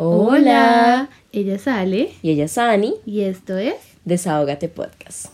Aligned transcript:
Hola, 0.00 1.08
ella 1.32 1.56
es 1.56 1.66
Ale 1.66 2.12
Y 2.22 2.30
ella 2.30 2.44
es 2.44 2.56
Ani, 2.56 2.94
y 3.04 3.22
esto 3.22 3.56
es 3.56 3.74
Desahógate 4.04 4.68
Podcast. 4.68 5.26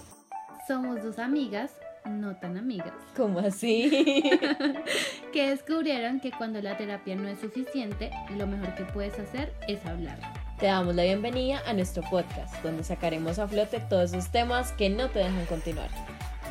Somos 0.67 1.03
dos 1.03 1.19
amigas, 1.19 1.73
no 2.07 2.35
tan 2.37 2.57
amigas, 2.57 2.95
¿Cómo 3.15 3.41
así? 3.41 3.91
que 5.35 5.51
descubrieron 5.51 6.19
que 6.19 6.31
cuando 6.31 6.63
la 6.63 6.79
terapia 6.79 7.15
no 7.15 7.29
es 7.29 7.41
suficiente, 7.41 8.11
lo 8.39 8.47
mejor 8.47 8.75
que 8.75 8.85
puedes 8.85 9.19
hacer 9.19 9.53
es 9.69 9.85
hablar. 9.85 10.19
Te 10.59 10.65
damos 10.65 10.95
la 10.95 11.03
bienvenida 11.03 11.61
a 11.67 11.75
nuestro 11.75 12.03
podcast, 12.09 12.55
donde 12.63 12.85
sacaremos 12.85 13.39
a 13.39 13.47
flote 13.47 13.81
todos 13.91 14.15
esos 14.15 14.33
temas 14.33 14.73
que 14.73 14.89
no 14.89 15.11
te 15.11 15.19
dejan 15.19 15.45
continuar. 15.45 15.91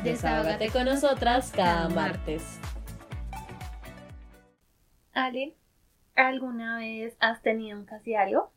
Desahógate 0.04 0.68
con 0.68 0.84
nosotras 0.84 1.50
cada 1.52 1.88
martes. 1.88 2.44
Ale, 5.12 5.56
¿alguna 6.14 6.78
vez 6.78 7.16
has 7.20 7.42
tenido 7.42 7.78
un 7.78 7.84
casi 7.84 8.14
algo? 8.14 8.50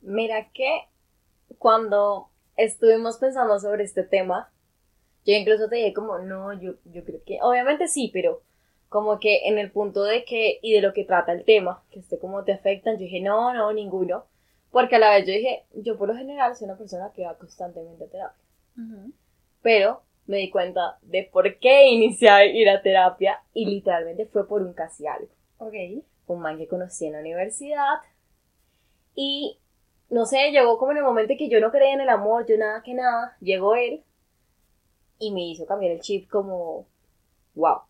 Mira 0.00 0.50
que 0.52 0.88
cuando 1.58 2.28
estuvimos 2.56 3.18
pensando 3.18 3.58
sobre 3.58 3.84
este 3.84 4.02
tema, 4.02 4.50
yo 5.24 5.34
incluso 5.34 5.68
te 5.68 5.76
dije 5.76 5.94
como, 5.94 6.18
no, 6.18 6.52
yo, 6.60 6.74
yo 6.84 7.04
creo 7.04 7.20
que, 7.24 7.38
obviamente 7.42 7.88
sí, 7.88 8.10
pero 8.12 8.42
como 8.88 9.18
que 9.18 9.48
en 9.48 9.58
el 9.58 9.70
punto 9.70 10.04
de 10.04 10.24
que, 10.24 10.58
y 10.62 10.72
de 10.74 10.82
lo 10.82 10.92
que 10.92 11.04
trata 11.04 11.32
el 11.32 11.44
tema, 11.44 11.82
que 11.90 12.00
esté 12.00 12.18
como 12.18 12.44
te 12.44 12.52
afectan, 12.52 12.94
yo 12.94 13.04
dije, 13.04 13.20
no, 13.20 13.52
no, 13.54 13.72
ninguno, 13.72 14.26
porque 14.70 14.96
a 14.96 14.98
la 14.98 15.10
vez 15.10 15.26
yo 15.26 15.32
dije, 15.32 15.64
yo 15.72 15.96
por 15.96 16.08
lo 16.08 16.16
general 16.16 16.54
soy 16.56 16.66
una 16.66 16.76
persona 16.76 17.12
que 17.14 17.24
va 17.24 17.38
constantemente 17.38 18.04
a 18.04 18.08
terapia, 18.08 18.44
pero 19.62 20.02
me 20.26 20.38
di 20.38 20.50
cuenta 20.50 20.98
de 21.02 21.24
por 21.24 21.58
qué 21.58 21.88
inicié 21.88 22.28
a 22.28 22.44
ir 22.44 22.68
a 22.68 22.82
terapia 22.82 23.42
y 23.52 23.66
literalmente 23.66 24.26
fue 24.26 24.46
por 24.46 24.62
un 24.62 24.72
casi 24.72 25.06
algo 25.06 25.28
Ok. 25.58 25.74
Un 26.26 26.40
man 26.40 26.58
que 26.58 26.68
conocí 26.68 27.06
en 27.06 27.12
la 27.12 27.20
universidad. 27.20 27.98
Y 29.14 29.58
no 30.10 30.26
sé, 30.26 30.50
llegó 30.50 30.78
como 30.78 30.92
en 30.92 30.98
el 30.98 31.04
momento 31.04 31.34
que 31.38 31.48
yo 31.48 31.60
no 31.60 31.70
creía 31.70 31.94
en 31.94 32.00
el 32.00 32.08
amor, 32.08 32.46
yo 32.46 32.56
nada 32.56 32.82
que 32.82 32.94
nada, 32.94 33.36
llegó 33.40 33.74
él 33.74 34.02
y 35.18 35.32
me 35.32 35.42
hizo 35.46 35.66
cambiar 35.66 35.92
el 35.92 36.00
chip 36.00 36.28
como, 36.28 36.86
wow. 37.54 37.80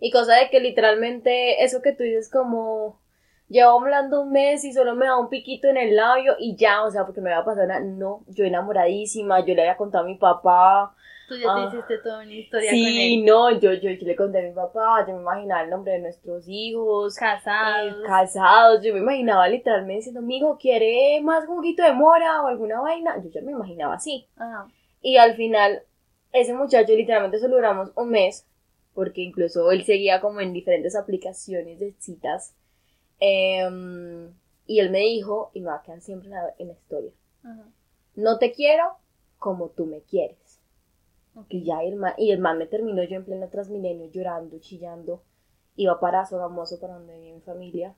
Y 0.00 0.10
cosa 0.10 0.36
de 0.36 0.50
que 0.50 0.60
literalmente 0.60 1.64
eso 1.64 1.82
que 1.82 1.92
tú 1.92 2.04
dices 2.04 2.30
como, 2.30 3.00
llevo 3.48 3.80
hablando 3.80 4.22
un 4.22 4.32
mes 4.32 4.64
y 4.64 4.72
solo 4.72 4.94
me 4.94 5.06
da 5.06 5.18
un 5.18 5.28
piquito 5.28 5.68
en 5.68 5.76
el 5.76 5.96
labio 5.96 6.36
y 6.38 6.56
ya, 6.56 6.84
o 6.84 6.90
sea, 6.90 7.04
porque 7.04 7.20
me 7.20 7.32
había 7.32 7.44
pasado 7.44 7.66
una, 7.66 7.80
no, 7.80 8.22
yo 8.28 8.44
enamoradísima, 8.44 9.40
yo 9.40 9.54
le 9.54 9.62
había 9.62 9.76
contado 9.76 10.04
a 10.04 10.06
mi 10.06 10.16
papá, 10.16 10.94
Tú 11.28 11.34
ya 11.36 11.42
te 11.42 11.48
Ah. 11.48 11.66
hiciste 11.68 11.98
toda 11.98 12.22
una 12.22 12.32
historia 12.34 12.70
con 12.70 12.78
sí, 12.78 13.14
él. 13.16 13.24
no, 13.26 13.50
yo, 13.60 13.72
yo, 13.74 13.90
yo 13.90 14.06
le 14.06 14.16
conté 14.16 14.38
a 14.38 14.42
mi 14.48 14.54
papá, 14.54 15.04
yo 15.06 15.14
me 15.14 15.20
imaginaba 15.20 15.62
el 15.62 15.70
nombre 15.70 15.92
de 15.92 15.98
nuestros 16.00 16.44
hijos, 16.48 17.14
Casados. 17.16 17.92
eh, 17.92 18.02
casados, 18.06 18.82
yo 18.82 18.94
me 18.94 19.00
imaginaba 19.00 19.46
literalmente 19.48 19.96
diciendo, 19.96 20.22
mi 20.22 20.38
hijo, 20.38 20.56
¿quiere 20.58 21.20
más 21.22 21.44
juguito 21.46 21.82
de 21.82 21.92
mora 21.92 22.42
o 22.42 22.46
alguna 22.46 22.80
vaina? 22.80 23.22
Yo 23.22 23.28
ya 23.30 23.42
me 23.42 23.52
imaginaba 23.52 23.94
así. 23.94 24.26
Ajá. 24.36 24.68
Y 25.02 25.18
al 25.18 25.34
final, 25.36 25.82
ese 26.32 26.54
muchacho 26.54 26.92
literalmente 26.94 27.38
solo 27.38 27.56
duramos 27.56 27.90
un 27.94 28.08
mes, 28.10 28.46
porque 28.94 29.20
incluso 29.20 29.70
él 29.70 29.84
seguía 29.84 30.20
como 30.20 30.40
en 30.40 30.52
diferentes 30.54 30.96
aplicaciones 30.96 31.78
de 31.78 31.92
citas. 31.98 32.54
Em, 33.20 34.32
y 34.66 34.78
él 34.80 34.90
me 34.90 35.00
dijo, 35.00 35.50
y 35.54 35.60
me 35.60 35.66
va 35.68 35.76
a 35.76 35.82
quedar 35.82 36.00
siempre 36.00 36.28
en 36.28 36.34
la, 36.34 36.54
en 36.58 36.68
la 36.68 36.72
historia, 36.74 37.10
Ajá. 37.44 37.64
no 38.14 38.38
te 38.38 38.52
quiero 38.52 38.84
como 39.38 39.68
tú 39.70 39.86
me 39.86 40.00
quieres. 40.02 40.38
Ok. 41.38 41.46
Y 41.50 41.64
ya 41.64 41.82
el 41.82 41.96
man, 41.96 42.14
y 42.18 42.32
el 42.32 42.38
man 42.38 42.58
me 42.58 42.66
terminó 42.66 43.02
yo 43.04 43.16
en 43.16 43.24
pleno 43.24 43.48
Transmilenio 43.48 44.10
llorando, 44.10 44.58
chillando. 44.58 45.22
Iba 45.76 46.00
para 46.00 46.26
Sogamoso, 46.26 46.80
para 46.80 46.94
donde 46.94 47.18
vive 47.18 47.34
mi 47.34 47.40
familia. 47.40 47.94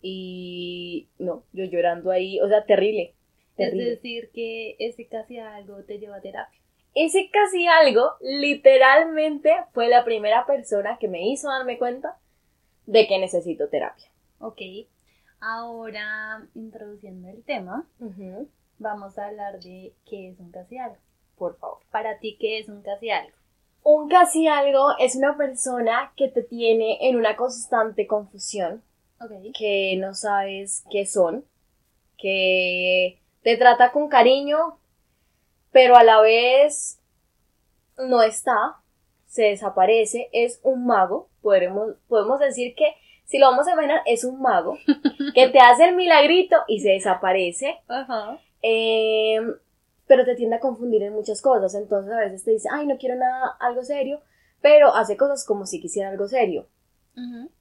Y 0.00 1.08
no, 1.18 1.44
yo 1.52 1.64
llorando 1.64 2.10
ahí, 2.10 2.40
o 2.40 2.48
sea, 2.48 2.64
terrible. 2.64 3.14
Es 3.56 3.76
decir, 3.76 4.30
que 4.32 4.76
ese 4.78 5.06
casi 5.06 5.38
algo 5.38 5.84
te 5.84 5.98
lleva 5.98 6.16
a 6.16 6.20
terapia. 6.22 6.58
Ese 6.94 7.30
casi 7.30 7.66
algo, 7.66 8.14
literalmente, 8.20 9.52
fue 9.72 9.88
la 9.88 10.04
primera 10.04 10.46
persona 10.46 10.96
que 10.98 11.08
me 11.08 11.28
hizo 11.28 11.48
darme 11.48 11.78
cuenta 11.78 12.18
de 12.86 13.06
que 13.06 13.18
necesito 13.18 13.68
terapia. 13.68 14.06
Ok. 14.38 14.62
Ahora, 15.40 16.48
introduciendo 16.54 17.28
el 17.28 17.44
tema, 17.44 17.86
vamos 18.78 19.18
a 19.18 19.26
hablar 19.26 19.60
de 19.60 19.92
qué 20.06 20.30
es 20.30 20.40
un 20.40 20.50
casi 20.50 20.78
algo. 20.78 20.96
Por 21.40 21.56
favor. 21.56 21.78
Para 21.90 22.18
ti, 22.18 22.36
¿qué 22.38 22.58
es 22.58 22.68
un 22.68 22.82
casi 22.82 23.08
algo? 23.10 23.32
Un 23.82 24.10
casi 24.10 24.46
algo 24.46 24.90
es 24.98 25.16
una 25.16 25.38
persona 25.38 26.12
que 26.16 26.28
te 26.28 26.42
tiene 26.42 26.98
en 27.08 27.16
una 27.16 27.34
constante 27.34 28.06
confusión. 28.06 28.82
Ok. 29.22 29.52
que 29.58 29.96
no 29.98 30.14
sabes 30.14 30.82
qué 30.90 31.04
son, 31.04 31.44
que 32.16 33.20
te 33.42 33.56
trata 33.58 33.92
con 33.92 34.08
cariño, 34.08 34.78
pero 35.72 35.96
a 35.96 36.04
la 36.04 36.20
vez 36.20 36.98
no 37.98 38.22
está, 38.22 38.76
se 39.26 39.44
desaparece, 39.44 40.28
es 40.32 40.60
un 40.62 40.86
mago, 40.86 41.28
podemos, 41.42 41.96
podemos 42.08 42.40
decir 42.40 42.74
que 42.74 42.94
si 43.26 43.38
lo 43.38 43.50
vamos 43.50 43.68
a 43.68 43.72
imaginar, 43.72 44.00
es 44.06 44.24
un 44.24 44.40
mago 44.40 44.78
que 45.34 45.48
te 45.48 45.58
hace 45.58 45.84
el 45.88 45.96
milagrito 45.96 46.56
y 46.66 46.80
se 46.80 46.90
desaparece, 46.92 47.78
Ajá. 47.88 48.38
eh, 48.62 49.38
pero 50.10 50.24
te 50.24 50.34
tiende 50.34 50.56
a 50.56 50.60
confundir 50.60 51.04
en 51.04 51.12
muchas 51.12 51.40
cosas, 51.40 51.72
entonces 51.76 52.12
a 52.12 52.18
veces 52.18 52.42
te 52.42 52.50
dice, 52.50 52.68
ay, 52.72 52.84
no 52.84 52.98
quiero 52.98 53.14
nada, 53.14 53.56
algo 53.60 53.84
serio, 53.84 54.20
pero 54.60 54.92
hace 54.92 55.16
cosas 55.16 55.44
como 55.44 55.66
si 55.66 55.80
quisiera 55.80 56.08
algo 56.08 56.26
serio 56.26 56.66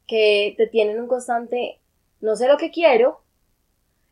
que 0.08 0.56
te 0.58 0.66
tienen 0.66 1.00
un 1.00 1.08
constante, 1.08 1.80
no 2.22 2.36
sé 2.36 2.48
lo 2.48 2.58
que 2.58 2.72
quiero, 2.72 3.22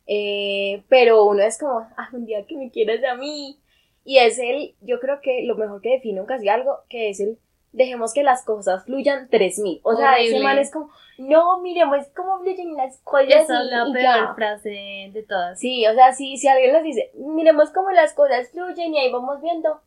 eh, 0.06 0.84
pero 0.88 1.24
uno 1.24 1.42
es 1.42 1.58
como, 1.58 1.80
ah, 1.96 2.10
un 2.12 2.26
día 2.26 2.46
que 2.46 2.56
me 2.56 2.70
quieras 2.70 3.02
a 3.02 3.16
mí. 3.16 3.58
Y 4.04 4.18
es 4.18 4.38
el, 4.38 4.76
yo 4.82 5.00
creo 5.00 5.20
que 5.20 5.42
lo 5.42 5.56
mejor 5.56 5.80
que 5.80 5.94
define 5.94 6.20
un 6.20 6.26
casi 6.26 6.48
algo, 6.48 6.78
que 6.88 7.10
es 7.10 7.18
el, 7.18 7.40
dejemos 7.78 8.12
que 8.12 8.22
las 8.22 8.44
cosas 8.44 8.84
fluyan 8.84 9.28
3000. 9.30 9.80
O 9.84 9.96
sea, 9.96 10.18
ese 10.18 10.40
man 10.40 10.58
es 10.58 10.70
como, 10.70 10.90
no, 11.16 11.60
miremos 11.60 12.06
cómo 12.14 12.40
fluyen 12.40 12.74
las 12.76 12.98
cosas. 12.98 13.28
Esa 13.28 13.62
es 13.62 13.70
la 13.70 13.88
y 13.88 13.92
peor 13.92 14.02
ya". 14.02 14.34
frase 14.34 15.10
de 15.12 15.24
todas. 15.26 15.58
Sí, 15.58 15.86
o 15.86 15.94
sea, 15.94 16.12
si, 16.12 16.36
si 16.36 16.48
alguien 16.48 16.72
les 16.74 16.82
dice, 16.82 17.10
miremos 17.14 17.70
cómo 17.70 17.90
las 17.92 18.12
cosas 18.12 18.50
fluyen 18.50 18.94
y 18.94 18.98
ahí 18.98 19.10
vamos 19.12 19.40
viendo, 19.40 19.80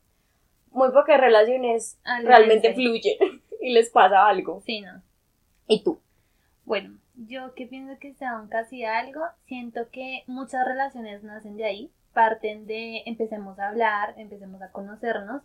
muy 0.71 0.89
pocas 0.91 1.19
relaciones 1.19 1.99
Al 2.03 2.25
realmente 2.25 2.69
revés. 2.69 2.75
fluyen 2.75 3.17
y 3.61 3.73
les 3.73 3.89
pasa 3.89 4.27
algo. 4.27 4.61
Sí, 4.65 4.81
no. 4.81 5.01
¿Y 5.67 5.83
tú? 5.83 6.01
Bueno, 6.65 6.97
yo 7.15 7.53
que 7.53 7.65
pienso 7.67 7.99
que 7.99 8.13
sea 8.13 8.39
un 8.39 8.47
casi 8.47 8.83
algo, 8.85 9.21
siento 9.45 9.89
que 9.91 10.23
muchas 10.27 10.65
relaciones 10.65 11.23
nacen 11.23 11.57
de 11.57 11.65
ahí, 11.65 11.91
parten 12.13 12.65
de 12.65 13.03
empecemos 13.05 13.59
a 13.59 13.69
hablar, 13.69 14.15
empecemos 14.17 14.61
a 14.61 14.71
conocernos. 14.71 15.43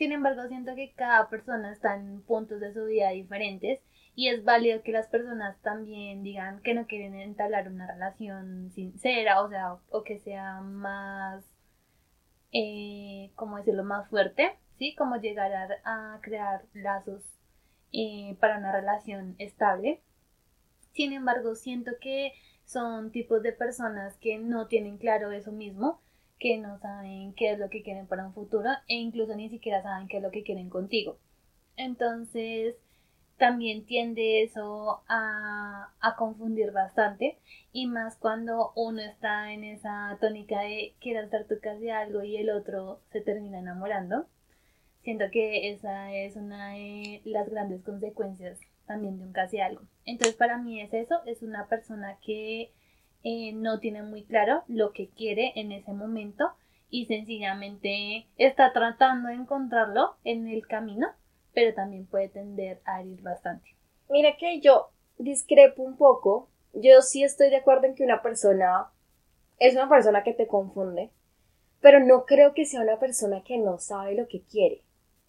Sin 0.00 0.12
embargo, 0.12 0.48
siento 0.48 0.74
que 0.74 0.94
cada 0.94 1.28
persona 1.28 1.70
está 1.70 1.94
en 1.94 2.22
puntos 2.22 2.58
de 2.58 2.72
su 2.72 2.86
vida 2.86 3.10
diferentes 3.10 3.80
y 4.14 4.28
es 4.28 4.42
válido 4.44 4.82
que 4.82 4.92
las 4.92 5.08
personas 5.08 5.60
también 5.60 6.22
digan 6.22 6.62
que 6.62 6.72
no 6.72 6.86
quieren 6.86 7.14
entablar 7.16 7.68
una 7.68 7.86
relación 7.86 8.70
sincera, 8.70 9.42
o 9.42 9.50
sea, 9.50 9.76
o 9.90 10.02
que 10.02 10.18
sea 10.18 10.62
más, 10.62 11.44
eh, 12.50 13.30
¿cómo 13.34 13.58
decirlo?, 13.58 13.84
más 13.84 14.08
fuerte, 14.08 14.56
¿sí? 14.78 14.94
Como 14.94 15.16
llegar 15.16 15.52
a, 15.84 16.18
crear 16.22 16.64
lazos 16.72 17.22
eh, 17.92 18.38
para 18.40 18.56
una 18.56 18.72
relación 18.72 19.34
estable. 19.36 20.00
Sin 20.92 21.12
embargo, 21.12 21.54
siento 21.56 21.90
que 22.00 22.32
son 22.64 23.12
tipos 23.12 23.42
de 23.42 23.52
personas 23.52 24.16
que 24.16 24.38
no 24.38 24.66
tienen 24.66 24.96
claro 24.96 25.30
eso 25.30 25.52
mismo, 25.52 26.00
que 26.40 26.58
no 26.58 26.78
saben 26.78 27.34
qué 27.34 27.52
es 27.52 27.58
lo 27.58 27.68
que 27.68 27.82
quieren 27.82 28.06
para 28.08 28.26
un 28.26 28.34
futuro 28.34 28.70
e 28.88 28.94
incluso 28.96 29.36
ni 29.36 29.48
siquiera 29.50 29.82
saben 29.82 30.08
qué 30.08 30.16
es 30.16 30.22
lo 30.22 30.30
que 30.30 30.42
quieren 30.42 30.70
contigo. 30.70 31.18
Entonces, 31.76 32.74
también 33.36 33.86
tiende 33.86 34.42
eso 34.42 35.02
a, 35.08 35.92
a 36.00 36.16
confundir 36.16 36.72
bastante 36.72 37.38
y 37.72 37.86
más 37.86 38.16
cuando 38.16 38.72
uno 38.74 39.00
está 39.00 39.52
en 39.52 39.64
esa 39.64 40.16
tónica 40.20 40.60
de 40.60 40.94
quiero 41.00 41.24
hacer 41.26 41.46
tu 41.46 41.60
casi 41.60 41.90
algo 41.90 42.22
y 42.22 42.36
el 42.36 42.50
otro 42.50 43.00
se 43.12 43.20
termina 43.20 43.58
enamorando. 43.58 44.26
Siento 45.02 45.26
que 45.32 45.70
esa 45.72 46.12
es 46.14 46.36
una 46.36 46.72
de 46.72 47.22
las 47.24 47.48
grandes 47.48 47.82
consecuencias 47.82 48.58
también 48.86 49.18
de 49.18 49.24
un 49.24 49.32
casi 49.32 49.60
algo. 49.60 49.82
Entonces 50.04 50.36
para 50.36 50.58
mí 50.58 50.80
es 50.80 50.92
eso, 50.92 51.22
es 51.24 51.42
una 51.42 51.66
persona 51.66 52.18
que 52.22 52.72
eh, 53.22 53.52
no 53.52 53.80
tiene 53.80 54.02
muy 54.02 54.24
claro 54.24 54.64
lo 54.68 54.92
que 54.92 55.08
quiere 55.08 55.52
en 55.56 55.72
ese 55.72 55.92
momento 55.92 56.52
y 56.90 57.06
sencillamente 57.06 58.26
está 58.36 58.72
tratando 58.72 59.28
de 59.28 59.34
encontrarlo 59.34 60.16
en 60.24 60.48
el 60.48 60.66
camino, 60.66 61.08
pero 61.54 61.74
también 61.74 62.06
puede 62.06 62.28
tender 62.28 62.80
a 62.84 63.00
herir 63.00 63.22
bastante. 63.22 63.76
Mira 64.08 64.36
que 64.36 64.60
yo 64.60 64.90
discrepo 65.18 65.82
un 65.82 65.96
poco. 65.96 66.48
Yo 66.72 67.02
sí 67.02 67.22
estoy 67.22 67.50
de 67.50 67.56
acuerdo 67.56 67.86
en 67.86 67.94
que 67.94 68.04
una 68.04 68.22
persona 68.22 68.90
es 69.58 69.74
una 69.74 69.88
persona 69.88 70.22
que 70.22 70.32
te 70.32 70.46
confunde, 70.46 71.10
pero 71.80 72.00
no 72.00 72.24
creo 72.24 72.54
que 72.54 72.64
sea 72.64 72.80
una 72.80 72.98
persona 72.98 73.42
que 73.44 73.58
no 73.58 73.78
sabe 73.78 74.14
lo 74.14 74.26
que 74.26 74.42
quiere. 74.42 74.82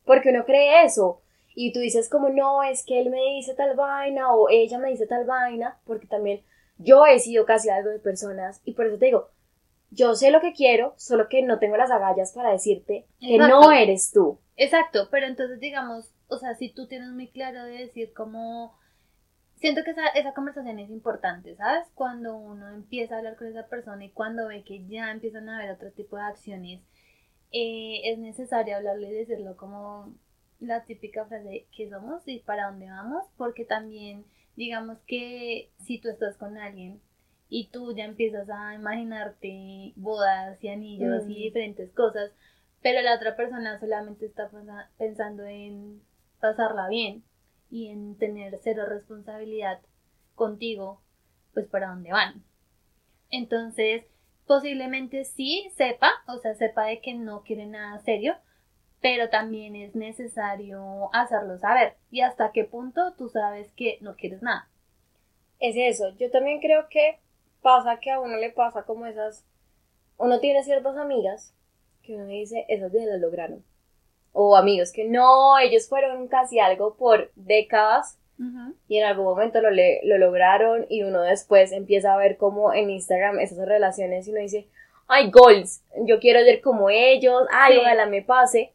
Porque 0.06 0.30
uno 0.30 0.46
cree 0.46 0.84
eso. 0.84 1.22
Y 1.54 1.74
tú 1.74 1.80
dices 1.80 2.10
como, 2.10 2.30
no, 2.30 2.64
es 2.64 2.86
que 2.86 3.00
él 3.00 3.10
me 3.10 3.22
dice 3.36 3.54
tal 3.54 3.76
vaina 3.76 4.34
o 4.34 4.50
ella 4.50 4.80
me 4.80 4.90
dice 4.90 5.06
tal 5.06 5.26
vaina, 5.26 5.80
porque 5.86 6.08
también 6.08 6.42
yo 6.84 7.06
he 7.06 7.20
sido 7.20 7.46
casi 7.46 7.70
algo 7.70 7.90
de 7.90 8.00
personas 8.00 8.62
y 8.66 8.74
por 8.74 8.88
eso 8.88 8.98
te 8.98 9.06
digo, 9.08 9.30
yo 9.90 10.16
sé 10.16 10.32
lo 10.32 10.42
que 10.42 10.54
quiero, 10.54 10.94
solo 10.98 11.28
que 11.30 11.44
no 11.44 11.60
tengo 11.60 11.78
las 11.78 11.92
agallas 11.92 12.34
para 12.34 12.52
decirte 12.52 13.06
que 13.20 13.36
Exacto. 13.36 13.62
no 13.62 13.72
eres 13.72 14.12
tú. 14.12 14.40
Exacto, 14.56 15.10
pero 15.12 15.28
entonces 15.28 15.60
digamos, 15.60 16.12
o 16.28 16.38
sea, 16.38 16.56
si 16.56 16.70
tú 16.70 16.88
tienes 16.88 17.10
muy 17.10 17.28
claro 17.30 17.64
de 17.66 17.78
decir 17.78 18.14
como... 18.14 18.80
Siento 19.56 19.84
que 19.84 19.92
esa, 19.92 20.08
esa 20.08 20.34
conversación 20.34 20.80
es 20.80 20.90
importante, 20.90 21.56
¿sabes? 21.56 21.88
Cuando 21.94 22.36
uno 22.36 22.70
empieza 22.70 23.14
a 23.14 23.18
hablar 23.20 23.36
con 23.36 23.46
esa 23.46 23.68
persona 23.68 24.04
y 24.04 24.10
cuando 24.10 24.48
ve 24.48 24.64
que 24.64 24.88
ya 24.88 25.12
empiezan 25.12 25.50
a 25.50 25.58
haber 25.58 25.70
otro 25.70 25.92
tipo 25.92 26.16
de 26.16 26.24
acciones, 26.24 26.82
eh, 27.52 28.02
es 28.06 28.18
necesario 28.18 28.76
hablarle 28.76 29.10
y 29.10 29.14
decirlo 29.14 29.56
como 29.58 30.16
la 30.60 30.86
típica 30.86 31.26
frase 31.26 31.68
que 31.76 31.90
somos 31.90 32.22
y 32.28 32.40
para 32.40 32.68
dónde 32.72 32.90
vamos, 32.90 33.26
porque 33.38 33.66
también 33.66 34.26
digamos 34.56 35.00
que 35.08 35.72
si 35.80 36.00
tú 36.00 36.10
estás 36.10 36.38
con 36.38 36.58
alguien 36.58 37.02
y 37.50 37.68
tú 37.70 37.94
ya 37.96 38.06
empiezas 38.06 38.50
a 38.50 38.76
imaginarte 38.76 39.94
bodas 39.96 40.64
y 40.64 40.70
anillos 40.70 41.24
y 41.28 41.34
Mm. 41.34 41.44
diferentes 41.44 41.92
cosas, 41.94 42.32
pero 42.82 43.02
la 43.02 43.16
otra 43.16 43.36
persona 43.36 43.80
solamente 43.80 44.26
está 44.26 44.50
pensa- 44.50 44.90
pensando 44.98 45.44
en 45.46 46.02
pasarla 46.40 46.88
bien 46.90 47.24
y 47.70 47.88
en 47.90 48.18
tener 48.18 48.58
cero 48.64 48.86
responsabilidad 48.88 49.80
contigo, 50.36 51.02
pues 51.54 51.68
para 51.68 51.90
dónde 51.90 52.12
van. 52.12 52.44
Entonces, 53.30 54.06
posiblemente 54.46 55.24
sí 55.26 55.70
sepa, 55.76 56.12
o 56.28 56.38
sea, 56.40 56.54
sepa 56.56 56.86
de 56.86 57.02
que 57.02 57.14
no 57.14 57.44
quiere 57.44 57.66
nada 57.66 58.00
serio, 58.00 58.36
pero 59.02 59.30
también 59.30 59.76
es 59.76 59.96
necesario 59.96 61.10
hacerlo 61.14 61.58
saber. 61.58 61.96
Y 62.12 62.22
hasta 62.22 62.52
qué 62.52 62.64
punto 62.64 63.14
tú 63.18 63.30
sabes 63.30 63.72
que 63.74 63.98
no 64.02 64.16
quieres 64.16 64.42
nada. 64.42 64.68
Es 65.60 65.76
eso, 65.78 66.16
yo 66.18 66.30
también 66.32 66.60
creo 66.60 66.88
que 66.90 67.20
pasa 67.62 68.00
que 68.00 68.12
a 68.12 68.20
uno 68.20 68.38
le 68.38 68.50
pasa 68.52 68.84
como 68.84 69.06
esas, 69.06 69.46
uno 70.18 70.40
tiene 70.40 70.64
ciertas 70.64 70.98
amigas 70.98 71.54
que 72.04 72.16
uno 72.16 72.26
dice, 72.26 72.66
esas 72.68 72.92
viejas 72.92 73.12
lo 73.12 73.18
lograron. 73.28 73.64
O 74.34 74.56
amigos 74.56 74.92
que 74.92 75.04
no, 75.06 75.60
ellos 75.60 75.88
fueron 75.90 76.28
casi 76.28 76.60
algo 76.60 76.96
por 76.96 77.32
décadas 77.36 78.18
y 78.88 78.98
en 78.98 79.06
algún 79.06 79.26
momento 79.26 79.62
lo, 79.62 79.70
le- 79.70 80.00
lo 80.04 80.18
lograron 80.18 80.88
y 80.90 81.04
uno 81.04 81.22
después 81.22 81.72
empieza 81.72 82.12
a 82.14 82.18
ver 82.18 82.38
como 82.38 82.74
en 82.74 82.90
Instagram 82.90 83.40
esas 83.40 83.68
relaciones 83.68 84.28
y 84.28 84.32
uno 84.32 84.40
dice, 84.40 84.68
ay, 85.08 85.30
goals, 85.30 85.84
yo 86.08 86.20
quiero 86.20 86.40
ser 86.40 86.60
como 86.62 86.90
ellos, 86.90 87.44
ay, 87.52 87.74
Sí. 87.74 87.80
ojalá 87.82 88.08
me 88.08 88.24
pase, 88.24 88.74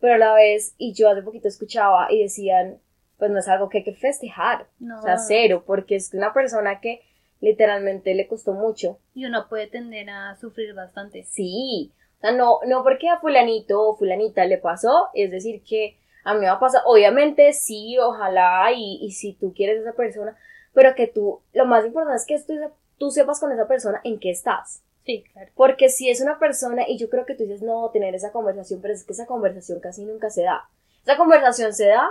pero 0.00 0.14
a 0.14 0.18
la 0.18 0.34
vez, 0.34 0.74
y 0.78 0.92
yo 0.94 1.08
hace 1.08 1.22
poquito 1.22 1.48
escuchaba 1.48 2.06
y 2.10 2.22
decían, 2.22 2.78
pues 3.18 3.30
no 3.30 3.38
es 3.38 3.48
algo 3.48 3.68
que 3.68 3.78
hay 3.78 3.84
que 3.84 3.94
festejar, 3.94 4.66
No. 4.78 4.98
o 4.98 5.02
sea, 5.02 5.18
cero, 5.18 5.62
porque 5.66 5.96
es 5.96 6.14
una 6.14 6.32
persona 6.32 6.80
que 6.80 7.02
literalmente 7.40 8.14
le 8.14 8.26
costó 8.28 8.52
mucho, 8.52 8.98
Y 9.14 9.24
uno 9.26 9.48
puede 9.48 9.66
tender 9.66 10.10
a 10.10 10.36
sufrir 10.36 10.74
bastante. 10.74 11.24
sí, 11.24 11.92
o 12.18 12.20
sea, 12.20 12.32
no, 12.32 12.58
no 12.66 12.82
porque 12.82 13.08
a 13.08 13.18
fulanito 13.18 13.80
o 13.80 13.96
fulanita 13.96 14.44
le 14.44 14.58
pasó, 14.58 15.08
es 15.14 15.30
decir 15.30 15.62
que 15.62 15.96
a 16.24 16.34
mí 16.34 16.40
me 16.40 16.46
va 16.46 16.52
a 16.54 16.60
pasar, 16.60 16.82
obviamente 16.84 17.52
sí, 17.54 17.96
ojalá, 17.98 18.70
y, 18.74 18.98
y 19.02 19.12
si 19.12 19.32
tú 19.32 19.54
quieres 19.54 19.78
a 19.78 19.88
esa 19.88 19.96
persona, 19.96 20.36
pero 20.74 20.94
que 20.94 21.06
tú, 21.06 21.40
lo 21.54 21.64
más 21.64 21.84
importante 21.86 22.16
es 22.16 22.26
que 22.26 22.38
tú, 22.46 22.58
tú 22.98 23.10
sepas 23.10 23.40
con 23.40 23.50
esa 23.52 23.66
persona 23.66 24.00
en 24.04 24.18
qué 24.20 24.30
estás. 24.30 24.82
Sí, 25.04 25.24
claro. 25.32 25.50
Porque 25.54 25.88
si 25.88 26.10
es 26.10 26.20
una 26.20 26.38
persona, 26.38 26.82
y 26.86 26.98
yo 26.98 27.08
creo 27.08 27.26
que 27.26 27.34
tú 27.34 27.44
dices, 27.44 27.62
no, 27.62 27.88
tener 27.90 28.14
esa 28.14 28.32
conversación, 28.32 28.80
pero 28.80 28.94
es 28.94 29.04
que 29.04 29.12
esa 29.12 29.26
conversación 29.26 29.80
casi 29.80 30.04
nunca 30.04 30.30
se 30.30 30.42
da. 30.42 30.68
Esa 31.02 31.16
conversación 31.16 31.72
se 31.72 31.86
da 31.86 32.08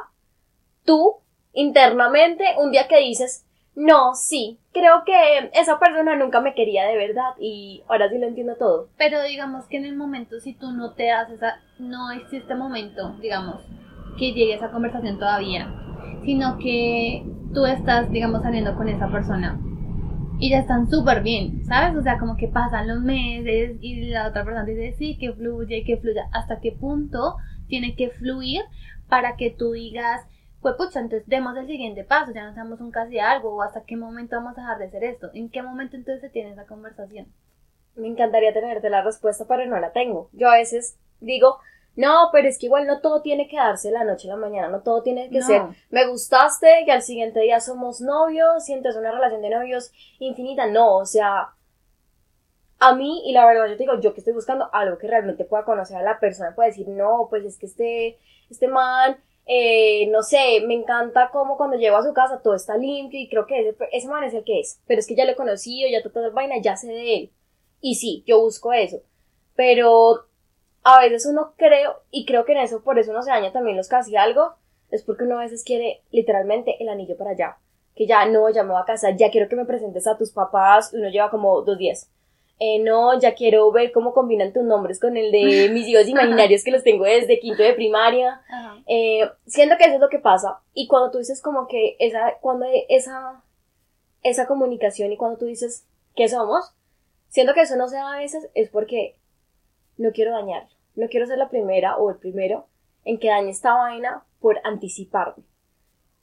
tú, 0.86 1.18
internamente, 1.53 2.44
un 2.57 2.71
día 2.71 2.88
que 2.88 2.97
dices, 3.00 3.45
no, 3.75 4.15
sí, 4.15 4.59
creo 4.74 5.03
que 5.06 5.51
esa 5.53 5.80
persona 5.80 6.15
nunca 6.15 6.41
me 6.41 6.53
quería 6.56 6.86
de 6.86 6.97
verdad, 6.97 7.33
y 7.39 7.83
ahora 7.88 8.09
sí 8.09 8.18
lo 8.18 8.27
entiendo 8.27 8.56
todo. 8.56 8.89
Pero 8.97 9.21
digamos 9.24 9.65
que 9.68 9.77
en 9.77 9.85
el 9.85 9.95
momento, 9.95 10.39
si 10.39 10.53
tú 10.53 10.71
no 10.71 10.94
te 10.95 11.12
haces, 11.12 11.35
esa, 11.35 11.62
no 11.77 12.12
existe 12.12 12.56
momento, 12.56 13.15
digamos, 13.21 13.62
que 14.18 14.33
llegue 14.33 14.56
esa 14.56 14.71
conversación 14.71 15.19
todavía, 15.19 15.74
sino 16.25 16.57
que 16.57 17.24
tú 17.53 17.65
estás, 17.65 18.12
digamos, 18.12 18.42
saliendo 18.42 18.75
con 18.75 18.89
esa 18.89 19.07
persona 19.09 19.59
y 20.39 20.50
ya 20.50 20.59
están 20.59 20.89
súper 20.89 21.21
bien, 21.21 21.65
¿sabes? 21.65 21.97
O 21.97 22.01
sea, 22.01 22.18
como 22.18 22.38
que 22.38 22.47
pasan 22.47 22.88
los 22.88 23.01
meses 23.01 23.77
y 23.81 24.06
la 24.06 24.27
otra 24.27 24.45
persona 24.45 24.65
dice, 24.65 24.94
sí, 24.97 25.18
que 25.18 25.33
fluye, 25.33 25.83
que 25.83 25.97
fluya. 25.97 26.30
¿Hasta 26.31 26.62
qué 26.62 26.71
punto 26.71 27.36
tiene 27.68 27.95
que 27.95 28.09
fluir 28.09 28.62
para 29.09 29.36
que 29.36 29.51
tú 29.51 29.74
digas, 29.74 30.21
pues 30.62 30.75
pucha, 30.75 31.01
entonces 31.01 31.27
demos 31.27 31.57
el 31.57 31.68
siguiente 31.68 32.06
paso, 32.06 32.31
ya 32.33 32.45
nos 32.45 32.56
damos 32.56 32.80
un 32.80 32.91
casi 32.91 33.19
algo, 33.19 33.53
o 33.53 33.62
hasta 33.62 33.83
qué 33.83 33.97
momento 33.97 34.38
vamos 34.38 34.57
a 34.57 34.62
dejar 34.62 34.77
de 34.80 34.86
hacer 34.86 35.03
esto? 35.03 35.30
¿En 35.33 35.50
qué 35.50 35.62
momento 35.62 35.97
entonces 35.97 36.21
se 36.21 36.30
tiene 36.30 36.51
esa 36.51 36.65
conversación? 36.65 37.27
Me 37.95 38.07
encantaría 38.07 38.53
tenerte 38.53 38.89
la 38.89 39.03
respuesta, 39.03 39.45
pero 39.45 39.65
no 39.65 39.80
la 39.80 39.92
tengo. 39.92 40.30
Yo 40.31 40.50
a 40.50 40.56
veces 40.56 40.97
digo, 41.19 41.57
no, 42.00 42.30
pero 42.31 42.48
es 42.48 42.57
que 42.60 42.68
igual 42.68 42.88
no 42.88 43.01
todo 43.01 43.22
tiene 43.22 43.48
que 43.48 43.57
darse 43.57 43.92
la 43.92 44.04
noche 44.04 44.28
a 44.30 44.36
la 44.36 44.38
mañana, 44.38 44.69
no 44.69 44.81
todo 44.81 45.04
tiene 45.04 45.30
que 45.31 45.40
No. 45.40 45.46
ser, 45.46 45.68
me 45.90 46.07
gustaste 46.07 46.84
y 46.86 46.90
al 46.90 47.01
siguiente 47.01 47.40
día 47.42 47.60
somos 47.60 48.01
novios 48.01 48.68
y 48.69 48.74
entonces 48.74 49.00
una 49.00 49.12
relación 49.12 49.42
de 49.42 49.50
novios 49.50 49.92
infinita. 50.19 50.68
No, 50.68 50.98
o 50.98 51.06
sea, 51.06 51.56
a 52.80 52.96
mí, 52.96 53.24
y 53.25 53.34
la 53.34 53.46
verdad 53.46 53.68
yo 53.68 53.74
te 53.78 53.84
digo, 53.84 54.00
yo 54.00 54.13
que 54.13 54.22
estoy 54.22 54.34
buscando 54.34 54.69
algo 54.74 54.98
que 54.98 55.07
realmente 55.07 55.44
pueda 55.46 55.66
conocer 55.66 55.98
a 55.98 56.04
la 56.04 56.19
persona, 56.19 56.56
pueda 56.56 56.69
decir, 56.69 56.88
no, 56.88 57.28
pues 57.30 57.44
es 57.46 57.57
que 57.57 57.66
este, 57.66 58.19
este 58.50 58.68
man, 58.69 59.18
eh, 59.45 60.07
no 60.07 60.24
sé, 60.24 60.62
me 60.66 60.75
encanta 60.75 61.30
como 61.31 61.57
cuando 61.57 61.78
llego 61.78 61.98
a 61.98 62.04
su 62.04 62.13
casa 62.13 62.42
todo 62.42 62.56
está 62.56 62.78
limpio 62.78 63.19
y 63.19 63.28
creo 63.30 63.45
que 63.48 63.60
ese, 63.69 63.78
ese 63.92 64.07
man 64.07 64.24
es 64.24 64.34
el 64.34 64.44
que 64.45 64.62
es, 64.62 64.81
pero 64.88 65.00
es 65.00 65.07
que 65.07 65.16
ya 65.16 65.25
lo 65.25 65.31
he 65.31 65.36
conocido, 65.36 65.90
ya 65.90 66.02
toda 66.04 66.28
la 66.30 66.34
vaina, 66.34 66.56
ya 66.62 66.78
sé 66.78 66.88
de 66.88 67.16
él. 67.16 67.31
Y 67.81 67.95
sí, 67.95 68.24
yo 68.28 68.40
busco 68.42 68.74
eso. 68.74 69.02
Pero 69.56 70.25
a 70.84 71.00
veces 71.02 71.26
uno 71.26 71.54
creo, 71.58 72.02
y 72.12 72.26
creo 72.26 72.46
que 72.46 72.54
en 72.54 72.60
eso 72.60 72.84
por 72.84 73.00
eso 73.00 73.12
uno 73.12 73.22
se 73.22 73.31
daña 73.31 73.52
también 73.52 73.78
los 73.78 73.88
casi 73.88 74.16
algo, 74.16 74.56
es 74.92 75.04
porque 75.04 75.24
uno 75.24 75.38
a 75.38 75.44
veces 75.44 75.64
quiere 75.64 76.02
literalmente 76.12 76.81
el 76.81 76.90
anillo 76.90 77.18
para 77.18 77.31
allá. 77.31 77.58
Que 77.96 78.08
ya 78.08 78.26
no, 78.26 78.50
ya 78.50 78.64
me 78.64 78.72
voy 78.72 78.81
a 78.81 78.86
casar, 78.86 79.18
ya 79.18 79.30
quiero 79.30 79.50
que 79.50 79.56
me 79.56 79.66
presentes 79.66 80.08
a 80.08 80.18
tus 80.18 80.31
papás, 80.31 80.92
uno 80.94 81.10
lleva 81.10 81.30
como 81.30 81.62
dos 81.62 81.78
días. 81.78 82.10
Eh, 82.62 82.80
no, 82.80 83.18
ya 83.18 83.36
quiero 83.36 83.72
ver 83.72 83.92
cómo 83.94 84.14
combinan 84.14 84.52
tus 84.52 84.64
nombres 84.64 85.00
con 85.00 85.16
el 85.16 85.31
de 85.31 85.70
mis 85.74 85.88
hijos 85.88 86.08
imaginarios 86.08 86.64
que 86.64 86.72
los 86.72 86.84
tengo 86.84 87.06
desde 87.06 87.40
quinto 87.40 87.64
de 87.64 87.74
primaria. 87.74 88.42
Eh, 88.86 89.30
siento 89.46 89.78
que 89.78 89.86
eso 89.86 89.96
es 89.96 90.02
lo 90.02 90.10
que 90.10 90.20
pasa. 90.20 90.60
Y 90.74 90.88
cuando 90.88 91.12
tú 91.12 91.20
dices 91.20 91.42
como 91.42 91.68
que 91.68 91.96
esa, 92.00 92.36
cuando 92.42 92.66
esa, 92.90 93.44
esa 94.24 94.48
comunicación 94.48 95.12
y 95.12 95.18
cuando 95.18 95.38
tú 95.38 95.46
dices 95.46 95.86
¿qué 96.16 96.28
somos? 96.28 96.74
Siento 97.30 97.54
que 97.54 97.62
eso 97.62 97.76
no 97.78 97.88
se 97.88 97.96
da 97.96 98.16
a 98.16 98.20
veces 98.20 98.50
es 98.56 98.69
porque 98.69 99.16
no 99.99 100.11
quiero 100.11 100.31
dañar. 100.31 100.68
No 100.95 101.07
quiero 101.07 101.27
ser 101.27 101.37
la 101.37 101.49
primera 101.49 101.97
o 101.97 102.09
el 102.09 102.18
primero 102.18 102.65
en 103.06 103.19
que 103.19 103.27
dañe 103.27 103.51
esta 103.51 103.73
vaina 103.73 104.23
por 104.39 104.59
anticiparme. 104.63 105.44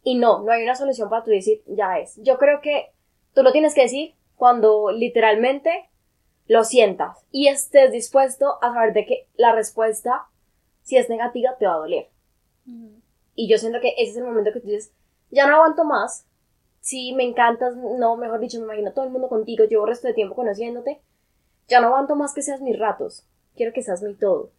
Y 0.02 0.16
no, 0.16 0.42
no 0.42 0.52
hay 0.52 0.62
una 0.62 0.74
solución 0.74 1.08
para 1.08 1.22
tú 1.22 1.30
decir, 1.30 1.62
ya 1.66 1.98
es. 1.98 2.16
Yo 2.22 2.38
creo 2.38 2.60
que 2.60 2.92
tú 3.34 3.42
lo 3.42 3.52
tienes 3.52 3.74
que 3.74 3.82
decir 3.82 4.14
cuando 4.34 4.90
literalmente 4.90 5.88
lo 6.46 6.64
sientas 6.64 7.24
y 7.30 7.48
estés 7.48 7.92
dispuesto 7.92 8.58
a 8.62 8.72
saber 8.72 8.92
de 8.92 9.04
que 9.04 9.28
la 9.36 9.52
respuesta, 9.52 10.26
si 10.82 10.96
es 10.96 11.08
negativa, 11.08 11.56
te 11.58 11.66
va 11.66 11.74
a 11.74 11.78
doler. 11.78 12.08
Y 13.34 13.48
yo 13.48 13.58
siento 13.58 13.80
que 13.80 13.94
ese 13.98 14.12
es 14.12 14.16
el 14.16 14.24
momento 14.24 14.52
que 14.52 14.60
tú 14.60 14.68
dices, 14.68 14.92
ya 15.30 15.46
no 15.46 15.56
aguanto 15.56 15.84
más. 15.84 16.26
Sí, 16.80 17.12
me 17.14 17.24
encantas, 17.24 17.76
no, 17.76 18.16
mejor 18.16 18.38
dicho, 18.40 18.58
me 18.58 18.64
imagino 18.64 18.92
todo 18.92 19.04
el 19.04 19.10
mundo 19.10 19.28
contigo, 19.28 19.64
llevo 19.64 19.84
el 19.84 19.90
resto 19.90 20.06
de 20.06 20.14
tiempo 20.14 20.34
conociéndote. 20.34 21.00
Ya 21.68 21.80
no 21.80 21.88
aguanto 21.88 22.14
más 22.14 22.32
que 22.32 22.42
seas 22.42 22.60
mis 22.60 22.78
ratos. 22.78 23.26
Quiero 23.56 23.72
que 23.72 23.82
seas 23.82 24.02
mi 24.02 24.14
todo. 24.14 24.50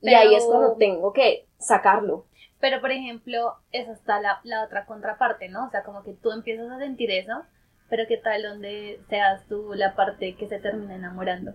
Y 0.00 0.14
ahí 0.14 0.34
es 0.34 0.44
cuando 0.44 0.76
tengo 0.76 1.12
que 1.12 1.46
sacarlo. 1.58 2.24
Pero, 2.60 2.80
por 2.80 2.90
ejemplo, 2.90 3.54
esa 3.72 3.92
está 3.92 4.20
la, 4.20 4.40
la 4.44 4.64
otra 4.64 4.86
contraparte, 4.86 5.48
¿no? 5.48 5.66
O 5.66 5.70
sea, 5.70 5.82
como 5.82 6.02
que 6.02 6.12
tú 6.12 6.30
empiezas 6.30 6.70
a 6.70 6.78
sentir 6.78 7.10
eso, 7.10 7.42
pero 7.88 8.04
¿qué 8.08 8.16
tal 8.16 8.42
donde 8.42 9.00
seas 9.08 9.46
tú 9.48 9.72
la 9.74 9.94
parte 9.94 10.34
que 10.34 10.48
se 10.48 10.58
termina 10.58 10.96
enamorando? 10.96 11.52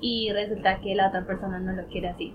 Y 0.00 0.30
resulta 0.32 0.80
que 0.80 0.94
la 0.94 1.08
otra 1.08 1.26
persona 1.26 1.58
no 1.58 1.72
lo 1.72 1.88
quiere 1.88 2.08
así. 2.08 2.34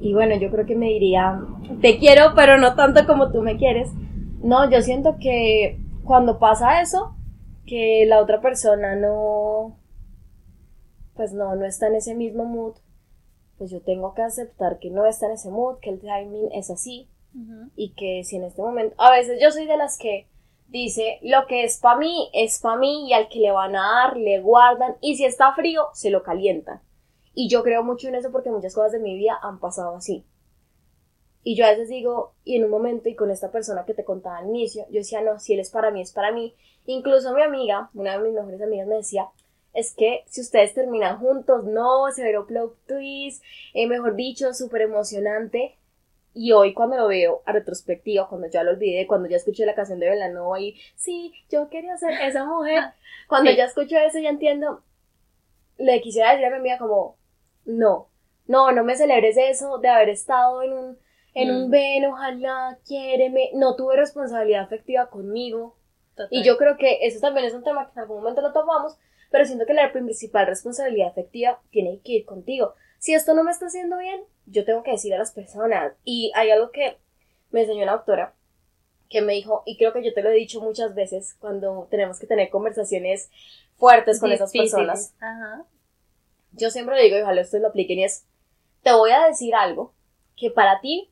Y 0.00 0.12
bueno, 0.12 0.36
yo 0.36 0.50
creo 0.50 0.66
que 0.66 0.74
me 0.74 0.88
diría, 0.88 1.40
te 1.80 1.98
quiero, 1.98 2.34
pero 2.34 2.58
no 2.58 2.74
tanto 2.74 3.06
como 3.06 3.30
tú 3.30 3.40
me 3.40 3.56
quieres. 3.56 3.90
No, 4.42 4.68
yo 4.68 4.82
siento 4.82 5.16
que 5.18 5.78
cuando 6.04 6.38
pasa 6.38 6.82
eso, 6.82 7.16
que 7.66 8.04
la 8.06 8.20
otra 8.20 8.40
persona 8.42 8.96
no, 8.96 9.78
pues 11.14 11.32
no, 11.32 11.54
no 11.54 11.64
está 11.64 11.86
en 11.88 11.96
ese 11.96 12.14
mismo 12.14 12.44
mood, 12.44 12.74
pues 13.58 13.70
yo 13.70 13.80
tengo 13.80 14.14
que 14.14 14.22
aceptar 14.22 14.78
que 14.78 14.90
no 14.90 15.06
está 15.06 15.26
en 15.26 15.32
ese 15.32 15.50
mood, 15.50 15.78
que 15.80 15.90
el 15.90 16.00
timing 16.00 16.50
es 16.52 16.70
así 16.70 17.08
y 17.74 17.94
que 17.94 18.22
si 18.22 18.36
en 18.36 18.44
este 18.44 18.62
momento, 18.62 18.94
a 18.98 19.10
veces 19.10 19.40
yo 19.42 19.50
soy 19.50 19.66
de 19.66 19.76
las 19.76 19.98
que 19.98 20.28
dice, 20.68 21.18
lo 21.22 21.46
que 21.46 21.64
es 21.64 21.78
para 21.78 21.98
mí 21.98 22.30
es 22.32 22.60
para 22.60 22.76
mí 22.76 23.08
y 23.08 23.12
al 23.12 23.28
que 23.28 23.40
le 23.40 23.50
van 23.50 23.74
a 23.74 23.80
dar, 23.80 24.16
le 24.16 24.40
guardan 24.40 24.96
y 25.00 25.16
si 25.16 25.24
está 25.24 25.52
frío, 25.54 25.88
se 25.94 26.10
lo 26.10 26.22
calientan. 26.22 26.80
Y 27.34 27.48
yo 27.48 27.64
creo 27.64 27.82
mucho 27.82 28.08
en 28.08 28.14
eso 28.14 28.30
porque 28.30 28.50
muchas 28.50 28.74
cosas 28.74 28.92
de 28.92 29.00
mi 29.00 29.16
vida 29.16 29.38
han 29.42 29.58
pasado 29.58 29.96
así. 29.96 30.24
Y 31.42 31.56
yo 31.56 31.66
a 31.66 31.70
veces 31.70 31.88
digo, 31.88 32.34
y 32.42 32.56
en 32.56 32.64
un 32.64 32.70
momento, 32.70 33.08
y 33.08 33.16
con 33.16 33.30
esta 33.30 33.50
persona 33.50 33.84
que 33.84 33.92
te 33.92 34.04
contaba 34.04 34.38
al 34.38 34.48
inicio, 34.48 34.86
yo 34.88 35.00
decía, 35.00 35.20
no, 35.20 35.38
si 35.38 35.52
él 35.52 35.60
es 35.60 35.70
para 35.70 35.90
mí, 35.90 36.00
es 36.00 36.12
para 36.12 36.32
mí. 36.32 36.54
Incluso 36.86 37.34
mi 37.34 37.42
amiga, 37.42 37.90
una 37.92 38.16
de 38.16 38.24
mis 38.24 38.32
mejores 38.32 38.62
amigas, 38.62 38.86
me 38.86 38.96
decía, 38.96 39.28
es 39.74 39.94
que 39.94 40.24
si 40.26 40.40
ustedes 40.40 40.74
terminan 40.74 41.18
juntos, 41.18 41.64
no, 41.64 42.10
severo 42.12 42.46
plot 42.46 42.76
twist, 42.86 43.42
eh, 43.74 43.86
mejor 43.86 44.14
dicho, 44.16 44.54
súper 44.54 44.82
emocionante. 44.82 45.76
Y 46.32 46.52
hoy 46.52 46.74
cuando 46.74 46.96
lo 46.96 47.08
veo 47.08 47.42
a 47.46 47.52
retrospectiva, 47.52 48.28
cuando 48.28 48.48
ya 48.48 48.64
lo 48.64 48.72
olvidé, 48.72 49.06
cuando 49.06 49.28
ya 49.28 49.36
escuché 49.36 49.66
la 49.66 49.74
canción 49.74 50.00
de 50.00 50.10
Belanova 50.10 50.60
y 50.60 50.76
sí, 50.96 51.32
yo 51.50 51.68
quería 51.68 51.96
ser 51.96 52.12
esa 52.22 52.44
mujer, 52.44 52.82
cuando 53.28 53.50
ya 53.52 53.64
escucho 53.66 53.96
eso 53.98 54.18
ya 54.18 54.30
entiendo, 54.30 54.82
le 55.78 56.00
quisiera 56.00 56.30
decir 56.30 56.46
a 56.46 56.50
mi 56.50 56.56
amiga 56.56 56.78
como, 56.78 57.16
no, 57.64 58.08
no, 58.46 58.72
no 58.72 58.84
me 58.84 58.96
celebres 58.96 59.36
eso 59.36 59.78
de 59.78 59.88
haber 59.88 60.08
estado 60.08 60.62
en 60.62 60.72
un, 60.72 60.98
en 61.34 61.50
un 61.50 61.68
Mm. 61.68 61.70
ven, 61.70 62.04
ojalá, 62.06 62.78
quiéreme, 62.86 63.50
no 63.54 63.76
tuve 63.76 63.96
responsabilidad 63.96 64.62
afectiva 64.62 65.08
conmigo. 65.10 65.76
Y 66.30 66.44
yo 66.44 66.56
creo 66.56 66.76
que 66.76 66.98
eso 67.06 67.20
también 67.20 67.46
es 67.46 67.54
un 67.54 67.64
tema 67.64 67.86
que 67.86 67.92
en 67.94 68.00
algún 68.00 68.18
momento 68.18 68.40
lo 68.40 68.52
tomamos, 68.52 68.96
pero 69.34 69.46
siento 69.46 69.66
que 69.66 69.74
la 69.74 69.90
principal 69.92 70.46
responsabilidad 70.46 71.08
afectiva 71.08 71.60
tiene 71.70 71.98
que 72.04 72.12
ir 72.12 72.24
contigo. 72.24 72.74
Si 73.00 73.14
esto 73.14 73.34
no 73.34 73.42
me 73.42 73.50
está 73.50 73.66
haciendo 73.66 73.98
bien, 73.98 74.20
yo 74.46 74.64
tengo 74.64 74.84
que 74.84 74.92
decir 74.92 75.12
a 75.12 75.18
las 75.18 75.32
personas. 75.32 75.92
Y 76.04 76.30
hay 76.36 76.52
algo 76.52 76.70
que 76.70 76.98
me 77.50 77.62
enseñó 77.62 77.82
una 77.82 77.94
doctora 77.94 78.36
que 79.10 79.22
me 79.22 79.32
dijo, 79.32 79.64
y 79.66 79.76
creo 79.76 79.92
que 79.92 80.04
yo 80.04 80.14
te 80.14 80.22
lo 80.22 80.30
he 80.30 80.34
dicho 80.34 80.60
muchas 80.60 80.94
veces 80.94 81.34
cuando 81.40 81.88
tenemos 81.90 82.20
que 82.20 82.28
tener 82.28 82.48
conversaciones 82.48 83.28
fuertes 83.74 84.20
con 84.20 84.30
esas 84.30 84.52
personas. 84.52 85.16
Ajá. 85.18 85.64
Yo 86.52 86.70
siempre 86.70 86.94
le 86.94 87.02
digo, 87.02 87.18
y 87.18 87.22
ojalá 87.22 87.42
ustedes 87.42 87.62
lo 87.62 87.70
apliquen, 87.70 87.98
y 87.98 88.04
es, 88.04 88.24
te 88.84 88.92
voy 88.92 89.10
a 89.10 89.26
decir 89.26 89.56
algo 89.56 89.94
que 90.36 90.52
para 90.52 90.80
ti 90.80 91.10